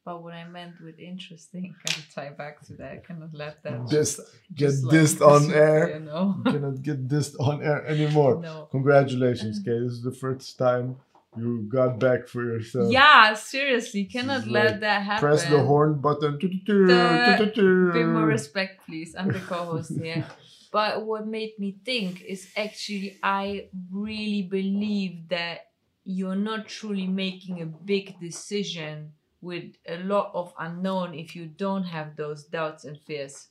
But 0.05 0.23
what 0.23 0.33
I 0.33 0.45
meant 0.49 0.81
with 0.83 0.99
interesting, 0.99 1.75
I 1.87 1.91
can 1.93 2.03
tie 2.15 2.31
back 2.31 2.63
to 2.67 2.73
that. 2.75 2.93
I 2.93 2.97
cannot 2.97 3.35
let 3.35 3.63
that. 3.65 3.91
This 3.91 4.17
get 4.17 4.27
just, 4.55 4.85
like, 4.85 4.93
this 4.93 5.21
on 5.21 5.53
air. 5.67 5.91
You 5.95 6.01
know. 6.01 6.41
You 6.47 6.53
cannot 6.53 6.83
get 6.83 7.09
this 7.09 7.37
on 7.37 7.63
air 7.63 7.87
anymore. 7.87 8.41
no. 8.41 8.69
Congratulations, 8.71 9.61
Kay. 9.65 9.79
This 9.81 9.93
is 9.93 10.03
the 10.03 10.13
first 10.13 10.57
time 10.57 10.97
you 11.37 11.69
got 11.69 11.99
back 11.99 12.27
for 12.27 12.43
yourself. 12.43 12.91
Yeah, 12.91 13.35
seriously, 13.35 14.05
cannot 14.05 14.47
let 14.47 14.71
like, 14.73 14.81
that 14.81 15.03
happen. 15.03 15.29
Press 15.29 15.45
the 15.45 15.63
horn 15.63 16.01
button. 16.01 16.39
The- 16.39 17.93
Bit 17.93 18.07
more 18.07 18.27
respect, 18.27 18.87
please. 18.87 19.15
I'm 19.15 19.29
the 19.29 19.41
co-host 19.41 19.93
here. 20.01 20.25
But 20.71 21.05
what 21.07 21.27
made 21.27 21.59
me 21.59 21.77
think 21.85 22.23
is 22.23 22.51
actually 22.57 23.19
I 23.23 23.69
really 23.91 24.43
believe 24.43 25.29
that 25.29 25.71
you're 26.05 26.37
not 26.37 26.69
truly 26.69 27.07
making 27.07 27.61
a 27.63 27.67
big 27.67 28.19
decision 28.21 29.13
with 29.41 29.77
a 29.87 29.99
lot 29.99 30.31
of 30.35 30.53
unknown 30.59 31.15
if 31.15 31.37
you 31.37 31.47
don't 31.47 31.85
have 31.85 32.17
those 32.17 32.45
doubts 32.45 32.85
and 32.85 32.99
fears. 33.01 33.49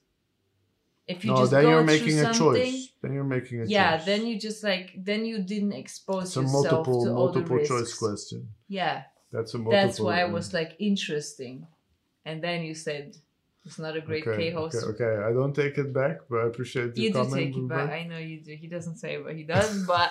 If 1.07 1.23
you 1.23 1.31
No, 1.31 1.37
just 1.37 1.51
then 1.51 1.63
go 1.63 1.69
you're 1.69 1.83
making 1.83 2.19
a 2.19 2.33
choice. 2.33 2.89
Then 3.01 3.13
you're 3.13 3.23
making 3.23 3.61
a 3.61 3.63
choice. 3.63 3.69
yeah, 3.71 3.97
choice. 3.97 4.05
then 4.05 4.25
you 4.27 4.39
just 4.39 4.63
like 4.63 4.93
then 4.97 5.25
you 5.25 5.39
didn't 5.39 5.71
expose 5.73 6.23
it's 6.25 6.37
a 6.37 6.41
yourself 6.41 6.63
multiple 6.65 7.05
to 7.05 7.11
all 7.13 7.31
the 7.31 7.39
multiple 7.39 7.65
choice 7.65 7.93
question. 7.93 8.49
Yeah, 8.67 9.03
That's 9.31 9.53
a 9.53 9.57
multiple. 9.57 9.71
that's 9.71 9.99
why 9.99 10.19
I 10.21 10.25
was 10.25 10.53
like 10.53 10.75
interesting, 10.79 11.65
and 12.25 12.43
then 12.43 12.63
you 12.63 12.73
said 12.73 13.15
it's 13.67 13.79
not 13.85 13.95
a 14.01 14.01
great 14.09 14.25
okay, 14.25 14.49
K-host 14.49 14.77
Okay, 14.77 15.03
okay, 15.03 15.13
I 15.27 15.31
don't 15.37 15.55
take 15.61 15.77
it 15.83 15.91
back, 16.01 16.15
but 16.29 16.37
I 16.43 16.45
appreciate 16.51 16.89
your 16.95 17.03
you 17.05 17.09
do 17.13 17.19
comment. 17.19 17.35
take 17.41 17.55
it 17.61 17.67
back. 17.67 17.89
I 17.99 18.03
know 18.09 18.17
you 18.17 18.37
do. 18.47 18.53
He 18.63 18.67
doesn't 18.75 18.97
say, 19.03 19.11
but 19.25 19.35
he 19.35 19.43
does. 19.43 19.85
But 19.85 20.09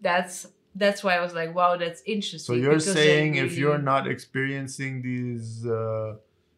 that's 0.00 0.36
that's 0.74 1.00
why 1.04 1.12
I 1.18 1.20
was 1.26 1.34
like, 1.40 1.50
wow, 1.54 1.76
that's 1.76 2.02
interesting. 2.06 2.54
So 2.54 2.60
you're 2.64 2.80
saying 2.80 3.34
if 3.46 3.52
you're 3.60 3.84
not 3.92 4.06
experiencing 4.14 5.02
these 5.02 5.66
uh, 5.66 6.14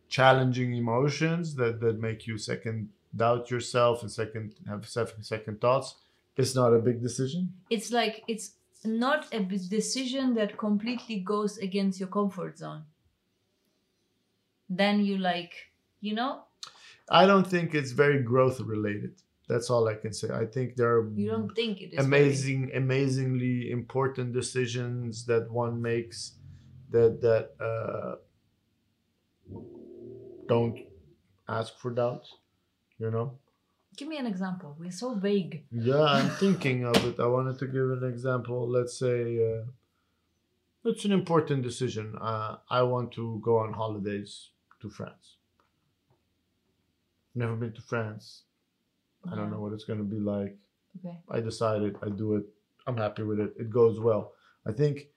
challenging 0.08 0.70
emotions 0.74 1.54
that 1.60 1.80
that 1.80 1.96
make 2.08 2.20
you 2.28 2.36
second 2.38 2.78
doubt 3.16 3.50
yourself 3.50 4.02
and 4.02 4.10
second 4.20 4.54
have 4.68 4.86
second 4.88 5.22
second 5.34 5.60
thoughts, 5.60 5.88
it's 6.36 6.54
not 6.54 6.70
a 6.78 6.80
big 6.88 6.98
decision. 7.08 7.40
it's 7.76 7.90
like 8.00 8.22
it's 8.32 8.46
not 8.84 9.20
a 9.32 9.40
decision 9.80 10.34
that 10.34 10.58
completely 10.58 11.18
goes 11.20 11.52
against 11.58 11.98
your 12.00 12.08
comfort 12.08 12.58
zone. 12.58 12.82
Then 14.68 15.04
you 15.04 15.16
like, 15.18 15.52
you 16.04 16.14
know, 16.20 16.32
I 17.20 17.22
don't 17.30 17.46
think 17.54 17.74
it's 17.74 17.92
very 18.04 18.20
growth 18.22 18.58
related. 18.74 19.12
That's 19.48 19.68
all 19.72 19.84
I 19.88 19.96
can 20.02 20.12
say. 20.20 20.28
I 20.42 20.46
think 20.54 20.76
there 20.76 20.92
are 20.96 21.04
you 21.22 21.28
don't 21.34 21.54
think 21.60 21.80
it 21.84 21.90
is 21.92 22.06
very- 22.06 22.06
amazing, 22.06 22.60
amazingly 22.82 23.56
important 23.78 24.28
decisions 24.40 25.24
that 25.30 25.44
one 25.62 25.74
makes 25.90 26.18
that 26.94 27.12
that 27.26 27.46
uh, 27.70 28.14
don't 30.52 30.78
ask 31.48 31.70
for 31.78 31.90
doubt. 31.90 32.26
You 32.98 33.10
know. 33.10 33.38
Give 33.96 34.08
me 34.08 34.18
an 34.18 34.26
example. 34.26 34.70
We're 34.78 34.90
so 35.04 35.14
vague. 35.14 35.54
Yeah, 35.70 36.02
I'm 36.02 36.30
thinking 36.44 36.84
of 36.84 36.96
it. 37.08 37.20
I 37.20 37.26
wanted 37.26 37.58
to 37.62 37.66
give 37.66 37.88
an 37.98 38.04
example. 38.12 38.68
Let's 38.76 38.98
say 38.98 39.20
uh, 39.50 39.64
it's 40.90 41.04
an 41.04 41.12
important 41.12 41.62
decision. 41.62 42.06
Uh, 42.20 42.56
I 42.68 42.82
want 42.82 43.12
to 43.12 43.40
go 43.42 43.58
on 43.58 43.72
holidays 43.72 44.50
to 44.80 44.88
France. 44.90 45.36
Never 47.34 47.56
been 47.56 47.72
to 47.72 47.82
France. 47.82 48.44
I 49.30 49.34
don't 49.34 49.50
know 49.50 49.60
what 49.60 49.72
it's 49.72 49.84
going 49.84 49.98
to 49.98 50.04
be 50.04 50.20
like. 50.20 50.56
Okay. 50.98 51.18
I 51.30 51.40
decided, 51.40 51.96
I 52.02 52.10
do 52.10 52.34
it. 52.36 52.44
I'm 52.86 52.96
happy 52.96 53.22
with 53.22 53.40
it. 53.40 53.54
It 53.58 53.70
goes 53.70 53.98
well. 53.98 54.32
I 54.66 54.72
think 54.72 55.08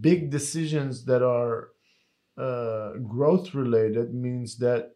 big 0.00 0.30
decisions 0.30 1.04
that 1.04 1.22
are 1.22 1.70
uh, 2.36 2.94
growth 3.06 3.54
related 3.54 4.12
means 4.12 4.58
that 4.58 4.90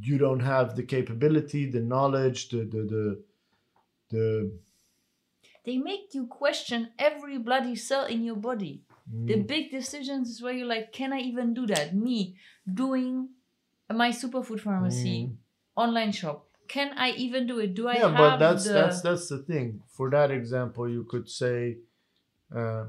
you 0.00 0.18
don't 0.18 0.40
have 0.40 0.76
the 0.76 0.82
capability, 0.82 1.70
the 1.70 1.80
knowledge, 1.80 2.48
the 2.48 2.58
the 2.58 2.82
the, 2.82 3.22
the 4.10 4.58
They 5.64 5.78
make 5.78 6.14
you 6.14 6.26
question 6.26 6.90
every 6.98 7.38
bloody 7.38 7.76
cell 7.76 8.06
in 8.06 8.24
your 8.24 8.36
body. 8.36 8.84
The 9.12 9.34
mm, 9.34 9.46
big 9.46 9.70
decisions 9.70 10.28
is 10.30 10.42
where 10.42 10.52
you're 10.52 10.66
like, 10.66 10.92
can 10.92 11.12
I 11.12 11.18
even 11.20 11.54
do 11.54 11.66
that? 11.66 11.96
Me 11.96 12.36
doing 12.72 13.30
my 13.92 14.10
superfood 14.10 14.60
pharmacy 14.60 15.26
mm. 15.30 15.36
online 15.76 16.12
shop. 16.12 16.46
Can 16.68 16.96
I 16.96 17.10
even 17.12 17.46
do 17.46 17.58
it? 17.58 17.74
Do 17.74 17.88
I 17.88 17.94
yeah, 17.94 18.08
have 18.08 18.16
but 18.16 18.36
that's 18.38 18.64
the 18.64 18.72
that's 18.72 19.00
that's 19.02 19.28
the 19.28 19.38
thing. 19.38 19.82
For 19.88 20.08
that 20.10 20.30
example, 20.30 20.88
you 20.88 21.04
could 21.04 21.28
say 21.28 21.78
uh, 22.54 22.84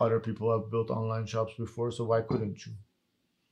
other 0.00 0.18
people 0.18 0.50
have 0.50 0.70
built 0.70 0.90
online 0.90 1.26
shops 1.26 1.54
before, 1.58 1.90
so 1.92 2.04
why 2.04 2.22
couldn't 2.22 2.66
you? 2.66 2.72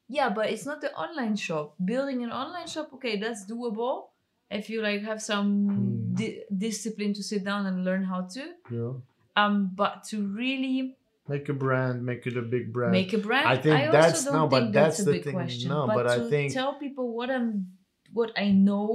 Yeah, 0.09 0.29
but 0.29 0.51
it's 0.51 0.67
not 0.67 0.81
the 0.81 0.93
online 0.95 1.37
shop. 1.37 1.77
Building 1.85 2.25
an 2.25 2.33
online 2.33 2.67
shop, 2.67 2.91
okay, 2.95 3.17
that's 3.17 3.47
doable. 3.47 4.09
If 4.51 4.69
you 4.69 4.83
like 4.83 5.03
have 5.03 5.23
some 5.23 5.69
Hmm. 5.71 6.15
di- 6.15 6.43
discipline 6.51 7.15
to 7.15 7.23
sit 7.23 7.45
down 7.45 7.67
and 7.67 7.85
learn 7.85 8.03
how 8.03 8.23
to. 8.35 8.43
Know, 8.71 9.03
Um, 9.37 9.71
but 9.73 10.03
to 10.11 10.27
really 10.27 10.99
make 11.35 11.47
a 11.55 11.57
brand, 11.65 11.97
make 12.11 12.23
it 12.31 12.37
a 12.45 12.47
big 12.57 12.65
brand. 12.75 12.93
make 13.01 13.13
a 13.21 13.23
brand, 13.27 13.47
I 13.55 13.57
think 13.65 13.77
also 13.81 13.93
that's- 13.99 14.25
no, 14.37 14.43
but 14.55 14.65
that's 14.73 14.97
that's, 14.97 14.99
the 15.07 15.13
big 15.17 15.25
thing. 15.27 15.37
question. 15.41 15.69
No, 15.75 15.81
but, 15.87 15.95
but 15.99 16.07
I 16.15 16.17
to 16.19 16.25
think- 16.33 16.53
tell 16.61 16.73
people 16.85 17.07
what 17.19 17.29
I'm, 17.37 17.51
what 18.19 18.31
I 18.45 18.49
know, 18.69 18.91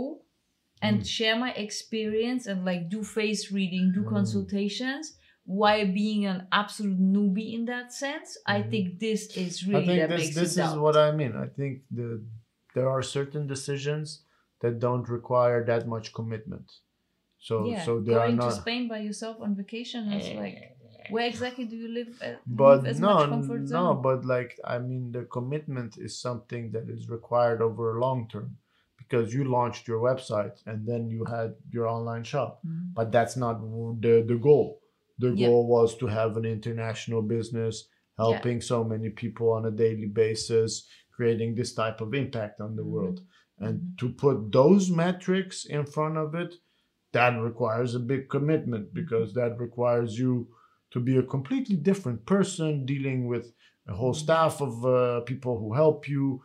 and 0.88 0.96
Mm. 1.02 1.06
share 1.18 1.36
my 1.46 1.52
experience 1.66 2.44
and 2.52 2.58
like 2.70 2.82
do 2.96 3.00
face 3.20 3.44
reading, 3.58 3.86
do 3.98 4.02
Mm. 4.04 4.10
consultations. 4.18 5.06
Why 5.62 5.76
being 6.02 6.22
an 6.34 6.40
absolute 6.62 7.00
newbie 7.16 7.50
in 7.58 7.64
that 7.74 7.88
sense, 8.04 8.30
I 8.56 8.58
Mhm. 8.62 8.70
think 8.72 8.86
this 9.06 9.22
is 9.44 9.52
I 9.64 9.72
really 9.72 9.86
think 9.88 10.00
that 10.02 10.10
this 10.18 10.36
this 10.42 10.50
is 10.52 10.56
doubt. 10.62 10.82
what 10.86 10.96
I 11.08 11.10
mean. 11.20 11.34
I 11.46 11.48
think 11.58 11.74
the 12.00 12.08
there 12.76 12.90
are 12.96 13.04
certain 13.18 13.44
decisions 13.56 14.08
that 14.62 14.74
don't 14.86 15.08
require 15.18 15.60
that 15.72 15.84
much 15.94 16.08
commitment. 16.20 16.68
So 17.48 17.54
yeah, 17.68 17.84
so 17.88 17.92
they 18.06 18.14
are 18.16 18.26
going 18.28 18.38
not. 18.38 18.50
to 18.50 18.56
Spain 18.66 18.84
by 18.94 19.00
yourself 19.08 19.36
on 19.46 19.56
vacation 19.64 20.02
is 20.18 20.28
like, 20.44 20.58
where 21.10 21.28
exactly 21.28 21.66
do 21.66 21.76
you 21.76 21.88
live? 21.90 22.10
At, 22.22 22.42
but 22.48 22.84
live 22.84 23.00
no, 23.00 23.26
no, 23.26 23.94
but 24.08 24.26
like 24.26 24.60
I 24.64 24.78
mean, 24.80 25.12
the 25.12 25.24
commitment 25.24 25.98
is 25.98 26.20
something 26.20 26.72
that 26.72 26.90
is 26.90 27.10
required 27.10 27.62
over 27.62 27.98
a 27.98 28.02
long 28.02 28.28
term. 28.28 28.58
because 28.98 29.32
you 29.36 29.44
launched 29.44 29.88
your 29.88 30.00
website 30.10 30.58
and 30.66 30.78
then 30.90 31.02
you 31.14 31.22
had 31.26 31.50
your 31.76 31.86
online 31.96 32.24
shop. 32.24 32.52
Mhm. 32.66 32.94
But 32.98 33.12
that's 33.12 33.36
not 33.44 33.56
the, 34.06 34.16
the 34.32 34.40
goal. 34.50 34.68
The 35.20 35.30
Yeah. 35.32 35.48
goal 35.48 35.68
was 35.68 35.96
to 35.98 36.08
have 36.08 36.32
an 36.38 36.46
international 36.58 37.22
business, 37.22 37.76
helping 38.18 38.62
so 38.62 38.84
many 38.84 39.10
people 39.24 39.48
on 39.58 39.66
a 39.66 39.72
daily 39.86 40.08
basis, 40.24 40.72
creating 41.12 41.54
this 41.54 41.72
type 41.82 42.00
of 42.06 42.14
impact 42.24 42.58
on 42.66 42.76
the 42.76 42.84
Mhm. 42.86 42.94
world. 42.96 43.18
And 43.60 43.76
Mhm. 43.80 43.98
to 44.02 44.10
put 44.24 44.38
those 44.60 44.86
metrics 45.04 45.66
in 45.66 45.86
front 45.86 46.18
of 46.18 46.34
it, 46.44 46.52
that 47.12 47.34
requires 47.50 47.92
a 47.96 48.00
big 48.14 48.24
commitment 48.36 48.86
because 49.02 49.34
that 49.40 49.54
requires 49.60 50.12
you 50.24 50.34
to 50.96 51.00
be 51.10 51.18
a 51.18 51.30
completely 51.36 51.76
different 51.90 52.26
person 52.26 52.86
dealing 52.94 53.28
with 53.34 53.46
a 53.88 53.94
whole 53.94 54.14
staff 54.26 54.62
of 54.68 54.74
uh, 54.86 55.20
people 55.32 55.54
who 55.60 55.70
help 55.84 56.00
you 56.16 56.42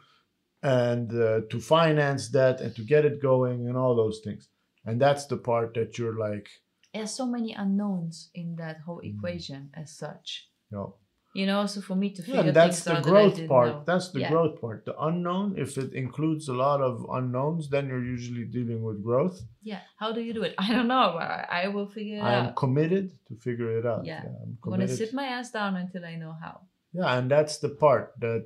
and 0.63 1.07
uh, 1.13 1.41
to 1.51 1.59
finance 1.61 2.25
that 2.39 2.61
and 2.61 2.75
to 2.77 2.83
get 2.93 3.05
it 3.11 3.23
going 3.23 3.59
and 3.69 3.77
all 3.81 3.95
those 3.97 4.21
things 4.25 4.43
and 4.87 5.01
that's 5.01 5.25
the 5.27 5.37
part 5.51 5.69
that 5.75 5.97
you're 5.99 6.19
like 6.29 6.49
There's 6.93 7.15
so 7.23 7.27
many 7.37 7.51
unknowns 7.65 8.17
in 8.35 8.57
that 8.63 8.77
whole 8.85 9.01
Mm. 9.03 9.11
equation 9.15 9.61
as 9.83 9.89
such. 10.05 10.29
know 10.73 10.89
You 11.33 11.47
know, 11.47 11.65
so 11.67 11.81
for 11.81 11.95
me 11.95 12.11
to 12.11 12.23
yeah, 12.23 12.27
figure 12.27 12.41
and 12.49 12.57
that's 12.57 12.81
the 12.83 12.95
that 12.95 13.03
growth 13.05 13.37
didn't 13.37 13.49
part 13.49 13.69
know. 13.69 13.83
that's 13.87 14.09
the 14.11 14.21
Yeah. 14.21 14.31
growth 14.33 14.61
part 14.61 14.85
the 14.85 14.97
unknown 15.09 15.55
if 15.65 15.79
it 15.79 15.93
includes 15.95 16.49
a 16.49 16.55
lot 16.55 16.81
of 16.81 17.07
unknowns 17.19 17.69
then 17.75 17.87
you're 17.87 18.03
usually 18.17 18.45
dealing 18.57 18.83
with 18.83 18.99
growth 19.09 19.37
Yeah. 19.63 19.83
How 19.97 20.11
do 20.17 20.21
you 20.27 20.33
do 20.39 20.43
it? 20.43 20.55
I 20.67 20.69
don't 20.75 20.89
know, 20.89 21.07
but 21.17 21.29
I, 21.61 21.69
will 21.69 21.87
figure 21.87 22.17
it 22.17 22.21
out. 22.21 22.27
i 22.27 22.35
am 22.35 22.47
out. 22.47 22.57
committed 22.57 23.07
to 23.29 23.37
figure 23.37 23.71
it 23.79 23.87
out 23.87 24.05
Yeah. 24.05 24.23
i'm 24.25 24.59
I'm 24.65 24.71
gonna 24.71 24.89
sit 24.89 25.13
my 25.15 25.27
ass 25.37 25.49
down 25.53 25.77
until 25.77 26.05
I 26.05 26.17
know 26.17 26.35
how. 26.43 26.55
Yeah, 26.93 27.17
and 27.17 27.31
that's 27.31 27.59
the 27.59 27.69
part 27.85 28.07
that 28.19 28.43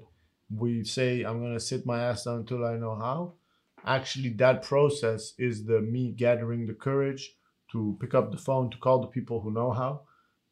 we 0.62 0.84
say 0.84 1.22
I'm 1.22 1.40
gonna 1.40 1.60
sit 1.70 1.86
my 1.86 1.98
ass 2.08 2.24
down 2.24 2.40
until 2.40 2.62
I 2.66 2.76
know 2.76 2.94
how. 3.06 3.18
Actually, 3.86 4.30
that 4.44 4.62
process 4.62 5.32
is 5.38 5.64
the 5.70 5.80
me 5.80 6.12
gathering 6.24 6.66
the 6.66 6.74
courage 6.74 7.22
to 7.72 7.96
pick 8.00 8.12
up 8.14 8.30
the 8.30 8.36
phone 8.46 8.70
to 8.70 8.76
call 8.84 8.98
the 9.00 9.06
people 9.16 9.40
who 9.40 9.50
know 9.50 9.70
how 9.72 10.02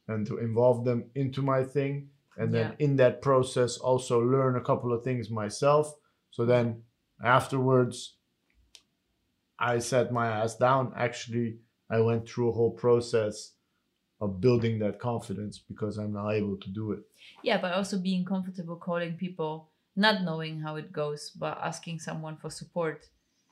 and 0.09 0.27
to 0.27 0.39
involve 0.39 0.85
them 0.89 1.01
into 1.15 1.43
my 1.43 1.63
thing. 1.63 2.09
And 2.37 2.53
then 2.55 2.71
Yeah. 2.79 2.85
in 2.87 2.97
that 2.97 3.21
process 3.23 3.77
also 3.79 4.19
learn 4.21 4.57
a 4.57 4.61
couple 4.61 4.93
of 4.93 5.03
things 5.05 5.31
myself. 5.31 5.93
So 6.31 6.45
then 6.47 6.83
afterwards 7.23 8.17
I 9.59 9.79
sat 9.79 10.13
my 10.13 10.27
ass 10.27 10.57
down. 10.57 10.93
Actually, 10.97 11.59
I 11.91 12.01
went 12.01 12.29
through 12.29 12.49
a 12.51 12.53
whole 12.53 12.73
process 12.73 13.53
of 14.21 14.41
building 14.41 14.79
that 14.81 14.99
confidence 14.99 15.59
because 15.59 15.99
I'm 15.99 16.13
now 16.13 16.31
able 16.31 16.57
to 16.57 16.71
do 16.71 16.93
it. 16.93 17.01
Yeah, 17.43 17.61
but 17.61 17.73
also 17.73 17.99
being 17.99 18.25
comfortable 18.25 18.77
calling 18.77 19.17
people, 19.17 19.69
not 19.95 20.23
knowing 20.23 20.61
how 20.61 20.77
it 20.77 20.93
goes, 20.93 21.31
but 21.31 21.59
asking 21.63 22.01
someone 22.01 22.37
for 22.37 22.51
support. 22.51 23.09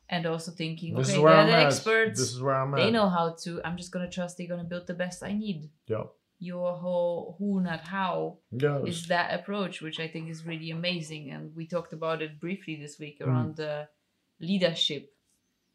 And 0.09 0.27
also 0.27 0.51
thinking, 0.51 0.95
This 0.95 1.11
okay, 1.11 1.19
they're 1.23 1.29
I'm 1.29 1.47
the 1.47 1.53
at. 1.55 1.67
experts. 1.67 2.19
This 2.19 2.33
is 2.33 2.43
where 2.43 2.57
I'm 2.57 2.75
at 2.75 2.79
they 2.79 2.87
at. 2.89 2.93
know 2.93 3.09
how 3.09 3.37
to. 3.43 3.61
I'm 3.65 3.77
just 3.77 3.93
gonna 3.93 4.11
trust 4.11 4.39
they're 4.39 4.49
gonna 4.49 4.65
build 4.65 4.89
the 4.89 4.95
best 4.95 5.23
I 5.23 5.33
need. 5.35 5.71
Yeah. 5.87 6.05
Your 6.41 6.73
whole 6.75 7.37
who, 7.39 7.61
not 7.61 7.87
how, 7.87 8.39
Yeah. 8.51 8.83
is 8.85 9.07
that 9.09 9.39
approach, 9.39 9.81
which 9.83 10.01
I 10.01 10.09
think 10.09 10.31
is 10.31 10.47
really 10.47 10.71
amazing. 10.71 11.31
And 11.31 11.55
we 11.55 11.67
talked 11.67 11.93
about 11.93 12.23
it 12.23 12.41
briefly 12.41 12.77
this 12.77 12.99
week 12.99 13.21
Mm. 13.21 13.27
around 13.27 13.57
the 13.57 13.89
leadership. 14.41 15.13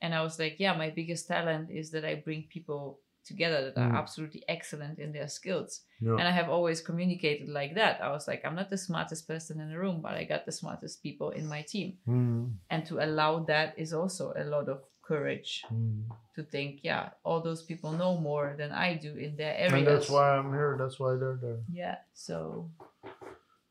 And 0.01 0.13
I 0.13 0.21
was 0.21 0.37
like, 0.39 0.59
yeah, 0.59 0.75
my 0.75 0.89
biggest 0.89 1.27
talent 1.27 1.69
is 1.71 1.91
that 1.91 2.03
I 2.03 2.15
bring 2.15 2.47
people 2.49 2.99
together 3.25 3.59
that 3.71 3.77
are 3.77 3.91
Mm. 3.91 3.97
absolutely 3.97 4.43
excellent 4.47 4.99
in 4.99 5.11
their 5.11 5.27
skills. 5.27 5.81
yeah. 5.99 6.11
And 6.19 6.21
I 6.21 6.31
have 6.31 6.49
always 6.49 6.81
communicated 6.81 7.49
like 7.49 7.75
that. 7.75 8.01
I 8.01 8.09
was 8.11 8.27
like, 8.27 8.41
I'm 8.45 8.55
not 8.55 8.69
the 8.69 8.77
smartest 8.77 9.27
person 9.27 9.59
in 9.59 9.69
the 9.69 9.77
room, 9.79 10.01
but 10.01 10.13
I 10.13 10.23
got 10.23 10.45
the 10.45 10.51
smartest 10.51 11.01
people 11.03 11.29
in 11.31 11.45
my 11.47 11.61
team. 11.63 11.97
Mm, 12.07 12.53
And 12.69 12.85
to 12.87 13.03
allow 13.03 13.39
that 13.45 13.73
is 13.77 13.91
also 13.93 14.33
a 14.35 14.43
lot 14.43 14.67
of 14.69 14.79
courage 15.01 15.63
mm. 15.71 16.03
to 16.35 16.43
think, 16.43 16.79
yeah, 16.83 17.09
all 17.23 17.39
those 17.41 17.61
people 17.63 17.91
know 17.91 18.17
more 18.17 18.55
than 18.57 18.71
I 18.71 18.95
do 18.95 19.11
in 19.15 19.35
their 19.37 19.55
areas. 19.55 19.73
And 19.73 19.87
that's 19.87 20.09
why 20.09 20.35
I'm 20.37 20.51
here. 20.51 20.75
That's 20.79 20.99
why 20.99 21.15
they're 21.15 21.39
there. 21.41 21.59
Yeah. 21.71 21.97
So 22.13 22.69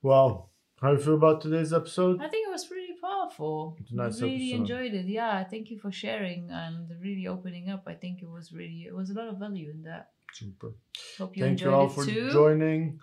Well, 0.02 0.50
how 0.80 0.90
do 0.90 0.96
you 0.98 1.02
feel 1.04 1.14
about 1.14 1.40
today's 1.40 1.72
episode? 1.72 2.20
I 2.20 2.28
think 2.28 2.46
it 2.46 2.50
was 2.50 2.70
really 2.70 2.83
powerful. 3.24 3.76
It's 3.80 3.92
nice 3.92 4.20
really 4.20 4.52
episode. 4.52 4.60
enjoyed 4.60 4.94
it. 4.94 5.06
Yeah. 5.06 5.44
Thank 5.44 5.70
you 5.70 5.78
for 5.78 5.92
sharing 5.92 6.50
and 6.50 6.90
really 7.00 7.26
opening 7.26 7.70
up. 7.70 7.84
I 7.86 7.94
think 7.94 8.22
it 8.22 8.28
was 8.28 8.52
really 8.52 8.84
it 8.86 8.94
was 8.94 9.10
a 9.10 9.14
lot 9.14 9.28
of 9.28 9.38
value 9.38 9.70
in 9.70 9.82
that. 9.82 10.10
Super. 10.32 10.72
Hope 11.18 11.36
you 11.36 11.44
Thank 11.44 11.60
you 11.60 11.72
all 11.72 11.88
for 11.88 12.04
too. 12.04 12.30
joining. 12.32 12.98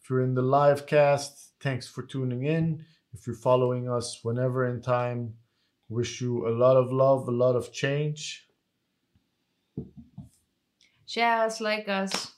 If 0.00 0.10
you're 0.10 0.22
in 0.22 0.34
the 0.34 0.42
live 0.42 0.86
cast, 0.86 1.52
thanks 1.60 1.88
for 1.88 2.02
tuning 2.02 2.44
in. 2.44 2.84
If 3.12 3.26
you're 3.26 3.36
following 3.36 3.88
us 3.88 4.20
whenever 4.22 4.66
in 4.66 4.80
time, 4.82 5.34
wish 5.88 6.20
you 6.20 6.46
a 6.46 6.50
lot 6.50 6.76
of 6.76 6.92
love, 6.92 7.26
a 7.28 7.32
lot 7.32 7.56
of 7.56 7.72
change. 7.72 8.46
share 11.06 11.44
us, 11.44 11.60
like 11.60 11.88
us. 11.88 12.32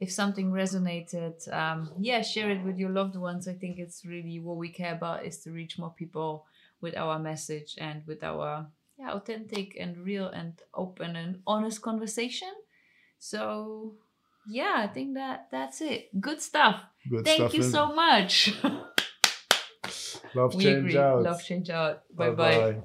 If 0.00 0.10
something 0.10 0.50
resonated, 0.50 1.52
um, 1.52 1.90
yeah, 1.98 2.22
share 2.22 2.50
it 2.50 2.64
with 2.64 2.76
your 2.76 2.90
loved 2.90 3.14
ones. 3.14 3.46
I 3.46 3.52
think 3.54 3.78
it's 3.78 4.04
really 4.04 4.40
what 4.40 4.56
we 4.56 4.68
care 4.68 4.94
about 4.94 5.24
is 5.24 5.38
to 5.44 5.52
reach 5.52 5.78
more 5.78 5.94
people 5.96 6.44
with 6.82 6.96
our 6.96 7.18
message 7.18 7.76
and 7.78 8.02
with 8.06 8.22
our 8.22 8.66
yeah, 8.98 9.12
authentic 9.12 9.76
and 9.80 9.96
real 10.04 10.26
and 10.28 10.60
open 10.74 11.16
and 11.16 11.40
honest 11.46 11.80
conversation. 11.80 12.52
So 13.18 13.94
yeah, 14.46 14.74
I 14.76 14.88
think 14.88 15.14
that 15.14 15.48
that's 15.50 15.80
it. 15.80 16.10
Good 16.20 16.42
stuff. 16.42 16.82
Good 17.08 17.24
Thank 17.24 17.38
stuff. 17.38 17.54
you 17.54 17.62
in- 17.62 17.70
so 17.70 17.94
much. 17.94 18.52
Love 20.34 20.54
we 20.54 20.64
change 20.64 20.78
agree. 20.78 20.98
out. 20.98 21.22
Love 21.22 21.44
change 21.44 21.70
out. 21.70 22.02
Bye 22.14 22.30
bye. 22.30 22.56
Bye-bye. 22.58 22.82